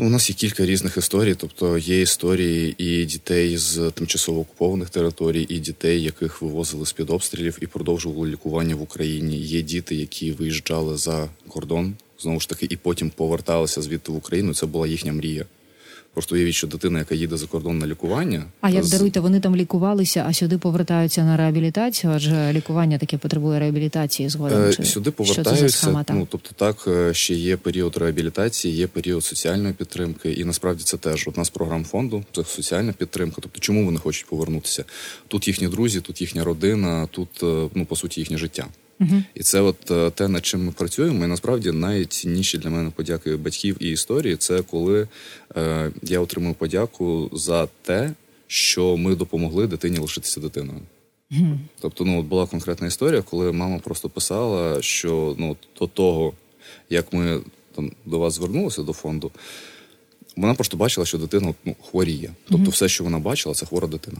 Ну, 0.00 0.06
у 0.06 0.10
нас 0.10 0.30
є 0.30 0.36
кілька 0.36 0.66
різних 0.66 0.96
історій. 0.96 1.34
Тобто 1.34 1.78
є 1.78 2.00
історії 2.00 2.74
і 2.78 3.04
дітей 3.04 3.56
з 3.56 3.90
тимчасово 3.90 4.40
окупованих 4.40 4.90
територій, 4.90 5.46
і 5.48 5.58
дітей, 5.58 6.02
яких 6.02 6.42
вивозили 6.42 6.86
з 6.86 6.92
під 6.92 7.10
обстрілів 7.10 7.58
і 7.60 7.66
продовжували 7.66 8.28
лікування 8.28 8.76
в 8.76 8.82
Україні. 8.82 9.36
Є 9.38 9.62
діти, 9.62 9.94
які 9.94 10.32
виїжджали 10.32 10.96
за 10.96 11.28
кордон 11.48 11.94
знову 12.18 12.40
ж 12.40 12.48
таки, 12.48 12.66
і 12.70 12.76
потім 12.76 13.10
поверталися 13.10 13.82
звідти 13.82 14.12
в 14.12 14.16
Україну. 14.16 14.54
Це 14.54 14.66
була 14.66 14.86
їхня 14.86 15.12
мрія. 15.12 15.44
Просто 16.14 16.34
уявіть, 16.34 16.54
що 16.54 16.66
дитина, 16.66 16.98
яка 16.98 17.14
їде 17.14 17.36
за 17.36 17.46
кордон 17.46 17.78
на 17.78 17.86
лікування. 17.86 18.44
А 18.60 18.70
як 18.70 18.84
з... 18.84 18.90
даруйте, 18.90 19.20
вони 19.20 19.40
там 19.40 19.56
лікувалися, 19.56 20.24
а 20.28 20.32
сюди 20.32 20.58
повертаються 20.58 21.24
на 21.24 21.36
реабілітацію, 21.36 22.12
адже 22.12 22.52
лікування 22.52 22.98
таке 22.98 23.18
потребує 23.18 23.60
реабілітації 23.60 24.28
згодом. 24.28 24.62
Е, 24.62 24.74
Чи 24.74 24.84
сюди 24.84 25.10
повертаються. 25.10 25.68
схема? 25.68 26.04
Ну 26.08 26.26
тобто, 26.30 26.50
так 26.56 26.76
е, 26.86 27.14
ще 27.14 27.34
є 27.34 27.56
період 27.56 27.96
реабілітації, 27.96 28.74
є 28.74 28.86
період 28.86 29.24
соціальної 29.24 29.74
підтримки, 29.74 30.32
і 30.32 30.44
насправді 30.44 30.84
це 30.84 30.96
теж 30.96 31.28
одна 31.28 31.44
з 31.44 31.50
програм 31.50 31.84
фонду. 31.84 32.24
Це 32.32 32.44
соціальна 32.44 32.92
підтримка. 32.92 33.36
Тобто, 33.40 33.60
чому 33.60 33.84
вони 33.84 33.98
хочуть 33.98 34.26
повернутися? 34.26 34.84
Тут 35.28 35.48
їхні 35.48 35.68
друзі, 35.68 36.00
тут 36.00 36.20
їхня 36.20 36.44
родина, 36.44 37.08
тут 37.10 37.28
е, 37.42 37.68
ну 37.74 37.86
по 37.86 37.96
суті 37.96 38.20
їхнє 38.20 38.38
життя. 38.38 38.66
Угу. 39.00 39.22
І 39.34 39.42
це 39.42 39.60
от 39.60 39.90
е, 39.90 40.10
те, 40.10 40.28
над 40.28 40.46
чим 40.46 40.64
ми 40.64 40.72
працюємо. 40.72 41.24
І 41.24 41.28
насправді 41.28 41.72
найцінніші 41.72 42.58
для 42.58 42.70
мене 42.70 42.90
подяки 42.90 43.36
батьків 43.36 43.76
і 43.80 43.90
історії 43.90 44.36
це 44.36 44.62
коли 44.62 45.08
е, 45.56 45.90
я 46.02 46.20
отримую 46.20 46.54
подяку 46.54 47.30
за 47.32 47.68
те, 47.82 48.12
що 48.46 48.96
ми 48.96 49.16
допомогли 49.16 49.66
дитині 49.66 49.98
лишитися 49.98 50.40
дитиною. 50.40 50.80
Тобто, 51.80 52.04
ну 52.04 52.20
от 52.20 52.26
була 52.26 52.46
конкретна 52.46 52.86
історія, 52.86 53.22
коли 53.22 53.52
мама 53.52 53.78
просто 53.78 54.08
писала, 54.08 54.82
що 54.82 55.34
ну 55.38 55.56
до 55.78 55.86
того, 55.86 56.32
як 56.90 57.12
ми 57.12 57.40
там 57.76 57.92
до 58.06 58.18
вас 58.18 58.34
звернулися 58.34 58.82
до 58.82 58.92
фонду, 58.92 59.30
вона 60.36 60.54
просто 60.54 60.76
бачила, 60.76 61.06
що 61.06 61.18
дитина 61.18 61.54
ну, 61.64 61.76
хворіє. 61.90 62.30
Тобто, 62.44 62.62
Мгм. 62.62 62.70
все, 62.70 62.88
що 62.88 63.04
вона 63.04 63.18
бачила, 63.18 63.54
це 63.54 63.66
хвора 63.66 63.88
дитина. 63.88 64.18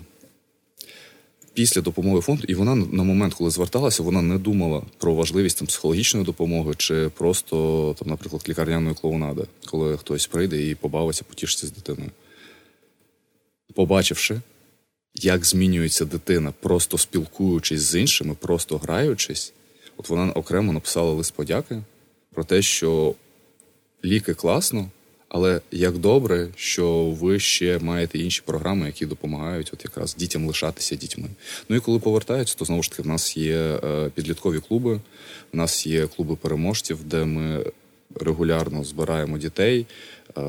Після 1.61 1.81
допомоги 1.81 2.21
фонду, 2.21 2.45
і 2.49 2.55
вона 2.55 2.75
на 2.75 3.03
момент, 3.03 3.35
коли 3.35 3.51
зверталася, 3.51 4.03
вона 4.03 4.23
не 4.23 4.39
думала 4.39 4.83
про 4.99 5.15
важливість 5.15 5.59
там 5.59 5.67
психологічної 5.67 6.27
допомоги 6.27 6.75
чи 6.77 7.09
просто 7.09 7.97
там, 7.99 8.09
наприклад, 8.09 8.43
лікарняної 8.49 8.95
клоунади, 8.95 9.47
коли 9.67 9.97
хтось 9.97 10.27
прийде 10.27 10.71
і 10.71 10.75
побавиться, 10.75 11.25
потішиться 11.29 11.67
з 11.67 11.73
дитиною. 11.73 12.11
Побачивши, 13.75 14.41
як 15.15 15.45
змінюється 15.45 16.05
дитина, 16.05 16.53
просто 16.61 16.99
спілкуючись 16.99 17.81
з 17.81 18.01
іншими, 18.01 18.35
просто 18.41 18.79
граючись, 18.79 19.53
от 19.97 20.09
вона 20.09 20.33
окремо 20.33 20.73
написала 20.73 21.13
лист 21.13 21.35
подяки 21.35 21.83
про 22.35 22.45
те, 22.45 22.63
що 22.63 23.15
ліки 24.05 24.35
класно, 24.35 24.91
але 25.31 25.61
як 25.71 25.99
добре, 25.99 26.49
що 26.57 27.05
ви 27.21 27.39
ще 27.41 27.79
маєте 27.79 28.19
інші 28.19 28.43
програми, 28.45 28.87
які 28.87 29.07
допомагають 29.07 29.71
от 29.73 29.85
якраз 29.85 30.15
дітям 30.15 30.47
лишатися 30.47 30.97
дітьми. 30.97 31.29
Ну 31.69 31.77
і 31.77 31.81
коли 31.81 31.99
повертаються, 31.99 32.57
то 32.59 32.65
знову 32.65 32.83
ж 32.83 32.91
таки 32.91 33.03
в 33.03 33.07
нас 33.07 33.37
є 33.37 33.57
е, 33.57 34.11
підліткові 34.15 34.61
клуби, 34.69 35.01
в 35.53 35.57
нас 35.57 35.87
є 35.87 36.07
клуби 36.07 36.37
переможців, 36.37 37.05
де 37.05 37.25
ми 37.25 37.65
регулярно 38.15 38.85
збираємо 38.85 39.39
дітей. 39.39 39.87
е, 40.39 40.43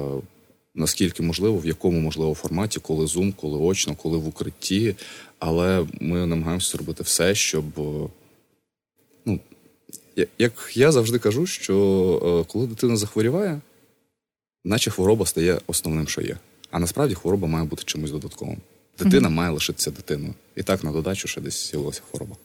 Наскільки 0.76 1.24
можливо, 1.24 1.58
в 1.58 1.66
якому 1.66 2.00
можливо 2.00 2.34
форматі, 2.34 2.80
коли 2.80 3.08
зум, 3.08 3.34
коли 3.42 3.58
очно, 3.58 3.96
коли 3.96 4.18
в 4.18 4.28
укритті. 4.28 4.96
Але 5.40 5.86
ми 6.00 6.26
намагаємося 6.26 6.72
зробити 6.72 7.04
все, 7.04 7.36
щоб 7.36 7.66
е, 7.80 8.08
ну, 9.26 9.40
як 10.38 10.54
я 10.74 10.92
завжди 10.92 11.20
кажу, 11.20 11.46
що 11.46 12.46
коли 12.52 12.68
дитина 12.68 12.98
захворіває, 12.98 13.62
наче 14.64 14.92
хвороба 14.92 15.26
стає 15.26 15.60
основним, 15.68 16.08
що 16.08 16.22
є. 16.22 16.38
А 16.72 16.80
насправді 16.80 17.16
хвороба 17.16 17.48
має 17.48 17.66
бути 17.66 17.84
чимось 17.86 18.12
додатковим. 18.12 18.58
Дитина 19.00 19.30
має 19.30 19.52
лишитися 19.52 19.92
дитиною. 19.92 20.34
І 20.56 20.64
так 20.64 20.84
на 20.84 20.92
додачу 20.92 21.28
ще 21.28 21.42
десь 21.42 21.72
з'явилася 21.72 22.02
хвороба. 22.12 22.36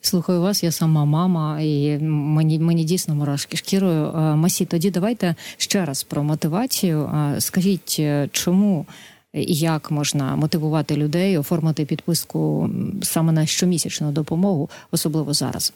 Слухаю 0.00 0.40
вас, 0.40 0.62
я 0.62 0.72
сама 0.72 1.04
мама, 1.04 1.60
і 1.60 1.98
мені 1.98 2.58
мені 2.58 2.84
дійсно 2.84 3.14
мурашки 3.14 3.56
шкірою. 3.56 4.06
Е, 4.06 4.36
Масі, 4.36 4.64
тоді 4.64 4.90
давайте 4.90 5.34
ще 5.56 5.84
раз 5.84 6.02
про 6.02 6.22
мотивацію. 6.22 7.02
Е, 7.04 7.40
Скажіть, 7.40 7.96
е, 7.98 8.28
чому 8.32 8.86
і 9.32 9.54
як 9.54 9.90
можна 9.90 10.36
мотивувати 10.36 10.96
людей 10.96 11.38
оформити 11.38 11.84
підписку 11.84 12.70
саме 13.02 13.32
на 13.32 13.46
щомісячну 13.46 14.12
допомогу, 14.12 14.70
особливо 14.90 15.34
зараз? 15.34 15.72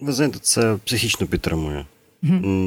Ви 0.00 0.12
знаєте, 0.12 0.38
це 0.42 0.76
психічно 0.84 1.26
підтримує. 1.26 1.86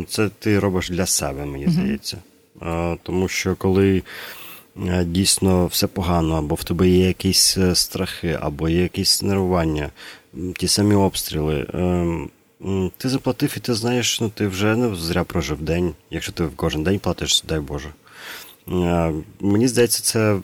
Це 0.09 0.29
ти 0.39 0.59
робиш 0.59 0.89
для 0.89 1.05
себе, 1.05 1.45
мені 1.45 1.67
здається. 1.67 2.17
А, 2.61 2.95
Тому 3.03 3.27
що 3.27 3.55
коли 3.55 4.03
е, 4.87 5.05
дійсно 5.05 5.67
все 5.67 5.87
погано, 5.87 6.35
або 6.35 6.55
в 6.55 6.63
тебе 6.63 6.89
є 6.89 7.07
якісь 7.07 7.57
е, 7.57 7.75
страхи, 7.75 8.37
або 8.41 8.69
є 8.69 8.81
якісь 8.81 9.21
нервування, 9.21 9.89
ті 10.57 10.67
самі 10.67 10.95
обстріли. 10.95 11.65
ем, 11.73 12.29
Ти 12.97 13.09
заплатив, 13.09 13.53
і 13.57 13.59
ти 13.59 13.73
знаєш, 13.73 14.21
ну 14.21 14.29
ти 14.29 14.47
вже 14.47 14.75
не 14.75 14.95
зря 14.95 15.23
прожив 15.23 15.61
день, 15.61 15.93
якщо 16.11 16.31
ти 16.31 16.47
кожен 16.55 16.83
день 16.83 16.99
платиш, 16.99 17.43
дай 17.47 17.59
Боже. 17.59 17.89
Мені 19.39 19.67
здається, 19.67 20.03
це 20.03 20.37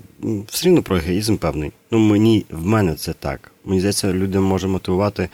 все 0.47 0.67
рівно 0.67 0.83
про 0.83 0.97
егоїзм 0.97 1.37
певний. 1.37 1.71
Ну, 1.91 1.99
мені, 1.99 2.45
в 2.49 2.65
мене 2.65 2.95
це 2.95 3.13
так. 3.13 3.51
Мені 3.65 3.79
здається, 3.79 4.13
людям 4.13 4.43
може 4.43 4.67
мотивувати, 4.67 5.29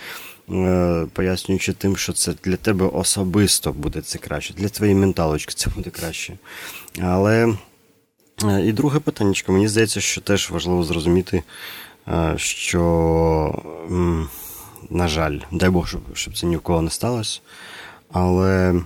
пояснюючи 1.13 1.73
тим, 1.73 1.97
що 1.97 2.13
це 2.13 2.33
для 2.43 2.55
тебе 2.55 2.85
особисто 2.85 3.73
буде 3.73 4.01
це 4.01 4.17
краще, 4.17 4.53
для 4.53 4.69
твоєї 4.69 4.99
менталочки 4.99 5.53
це 5.53 5.69
буде 5.75 5.89
краще. 5.89 6.37
Але 7.01 7.53
е, 8.43 8.65
і 8.65 8.73
друге 8.73 8.99
питання, 8.99 9.33
мені 9.47 9.67
здається, 9.67 10.01
що 10.01 10.21
теж 10.21 10.51
важливо 10.51 10.83
зрозуміти, 10.83 11.43
е, 12.07 12.33
що, 12.37 13.63
на 14.89 15.07
жаль, 15.07 15.39
дай 15.51 15.69
Бог, 15.69 15.87
щоб, 16.13 16.37
це 16.37 16.45
ні 16.45 16.57
в 16.57 16.61
кого 16.61 16.81
не 16.81 16.89
сталося. 16.89 17.39
Але 18.11 18.81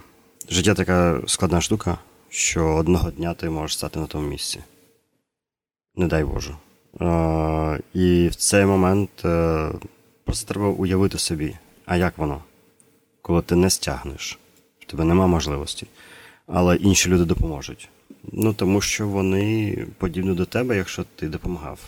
життя 0.49 0.73
така 0.73 1.21
складна 1.27 1.61
штука, 1.61 1.97
що 2.29 2.65
одного 2.65 3.11
дня 3.11 3.33
ти 3.33 3.49
можеш 3.49 3.77
стати 3.77 3.99
на 3.99 4.07
тому 4.07 4.27
місці. 4.27 4.59
Не 5.95 6.07
дай 6.07 6.23
Боже. 6.23 6.55
Е, 7.01 7.79
і 7.93 8.27
в 8.27 8.35
цей 8.35 8.65
момент 8.65 9.25
е, 9.25 9.71
просто 10.31 10.53
треба 10.53 10.69
уявити 10.69 11.17
собі, 11.17 11.55
а 11.85 11.97
як 11.97 12.17
воно, 12.17 12.43
коли 13.21 13.41
ти 13.41 13.55
не 13.55 13.69
стягнеш, 13.69 14.39
в 14.79 14.85
тебе 14.85 15.03
нема 15.03 15.27
можливості, 15.27 15.87
але 16.47 16.75
інші 16.75 17.09
люди 17.09 17.25
допоможуть. 17.25 17.89
Ну 18.31 18.53
тому 18.53 18.81
що 18.81 19.07
вони 19.07 19.77
подібні 19.97 20.35
до 20.35 20.45
тебе, 20.45 20.77
якщо 20.77 21.05
ти 21.15 21.27
допомагав. 21.27 21.79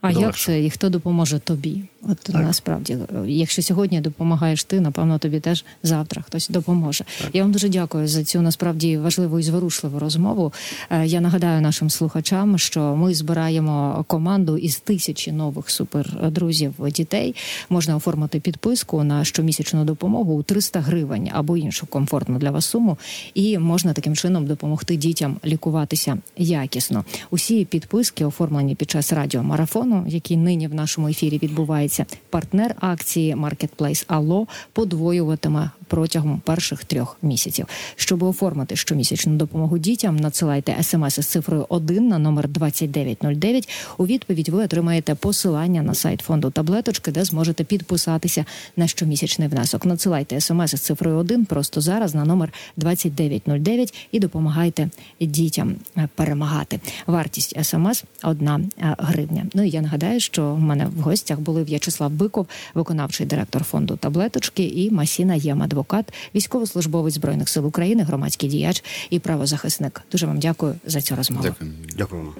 А 0.00 0.08
Буде 0.08 0.20
як 0.20 0.36
це 0.36 0.64
і 0.64 0.70
хто 0.70 0.88
допоможе 0.88 1.38
тобі? 1.38 1.84
От 2.02 2.18
Так. 2.18 2.36
насправді, 2.36 2.98
якщо 3.26 3.62
сьогодні 3.62 4.00
допомагаєш 4.00 4.64
ти, 4.64 4.80
напевно, 4.80 5.18
тобі 5.18 5.40
теж 5.40 5.64
завтра 5.82 6.22
хтось 6.22 6.48
допоможе. 6.48 7.04
Так. 7.20 7.30
Я 7.34 7.42
вам 7.42 7.52
дуже 7.52 7.68
дякую 7.68 8.08
за 8.08 8.24
цю 8.24 8.42
насправді 8.42 8.98
важливу 8.98 9.38
і 9.38 9.42
зворушливу 9.42 9.98
розмову. 9.98 10.52
Е, 10.90 11.06
Я 11.06 11.20
нагадаю 11.20 11.60
нашим 11.60 11.90
слухачам, 11.90 12.58
що 12.58 12.96
ми 12.96 13.14
збираємо 13.14 14.04
команду 14.08 14.56
із 14.58 14.80
тисячі 14.80 15.32
нових 15.32 15.70
супердрузів 15.70 16.74
дітей. 16.90 17.34
Можна 17.68 17.96
оформити 17.96 18.40
підписку 18.40 19.04
на 19.04 19.24
щомісячну 19.24 19.84
допомогу 19.84 20.34
у 20.34 20.42
300 20.42 20.80
гривень 20.80 21.30
або 21.32 21.56
іншу 21.56 21.86
комфортну 21.86 22.38
для 22.38 22.50
вас 22.50 22.66
суму, 22.66 22.98
і 23.34 23.58
можна 23.58 23.92
таким 23.92 24.16
чином 24.16 24.46
допомогти 24.46 24.96
дітям 24.96 25.36
лікуватися 25.44 26.18
якісно. 26.36 27.04
Усі 27.30 27.64
підписки 27.64 28.24
оформлені 28.24 28.74
під 28.74 28.90
час 28.90 29.12
радіомарафону, 29.12 30.04
який 30.08 30.36
нині 30.36 30.68
в 30.68 30.74
нашому 30.74 31.08
ефірі 31.08 31.38
відбувається. 31.42 31.89
Партнер 32.30 32.74
акції 32.80 33.34
Marketplace 33.34 34.06
Allo 34.06 34.46
подвоюватиме 34.72 35.70
протягом 35.90 36.40
перших 36.44 36.84
трьох 36.84 37.16
місяців. 37.22 37.66
Щоб 37.96 38.22
оформити 38.22 38.76
щомісячну 38.76 39.36
допомогу 39.36 39.78
дітям, 39.78 40.16
надсилайте 40.16 40.76
смс 40.82 41.18
із 41.18 41.26
цифрою 41.26 41.66
1 41.68 42.08
на 42.08 42.18
номер 42.18 42.48
2909. 42.48 43.68
У 43.98 44.06
відповідь 44.06 44.48
ви 44.48 44.64
отримаєте 44.64 45.14
посилання 45.14 45.82
на 45.82 45.94
сайт 45.94 46.20
фонду 46.20 46.50
таблеточки, 46.50 47.12
де 47.12 47.24
зможете 47.24 47.64
підписатися 47.64 48.44
на 48.76 48.86
щомісячний 48.86 49.48
внесок. 49.48 49.84
Надсилайте 49.84 50.40
смс 50.40 50.72
із 50.72 50.80
цифрою 50.80 51.16
1 51.16 51.44
просто 51.44 51.80
зараз 51.80 52.14
на 52.14 52.24
номер 52.24 52.52
2909 52.76 54.08
і 54.12 54.20
допомагайте 54.20 54.90
дітям 55.20 55.74
е, 55.96 56.08
перемагати. 56.14 56.80
Вартість 57.06 57.64
смс 57.64 58.04
1 58.22 58.70
гривня. 58.78 59.46
Ну 59.54 59.62
і 59.62 59.70
я 59.70 59.80
нагадаю, 59.80 60.20
що 60.20 60.54
в 60.54 60.60
мене 60.60 60.86
в 60.86 61.00
гостях 61.00 61.40
були 61.40 61.64
В'ячеслав 61.64 62.10
Биков, 62.10 62.46
виконавчий 62.74 63.26
директор 63.26 63.64
фонду 63.64 63.96
таблеточки, 63.96 64.64
і 64.64 64.90
Масіна 64.90 65.34
Єм, 65.34 65.62
адвокат, 65.80 66.12
військовослужбовець 66.34 67.14
збройних 67.14 67.48
сил 67.48 67.66
України, 67.66 68.02
громадський 68.02 68.48
діяч 68.48 68.84
і 69.10 69.18
правозахисник. 69.18 70.02
Дуже 70.12 70.26
вам 70.26 70.38
дякую 70.38 70.74
за 70.86 71.00
цю 71.00 71.16
розмову. 71.16 71.44
Дякую. 71.44 71.72
Дякую. 71.96 72.34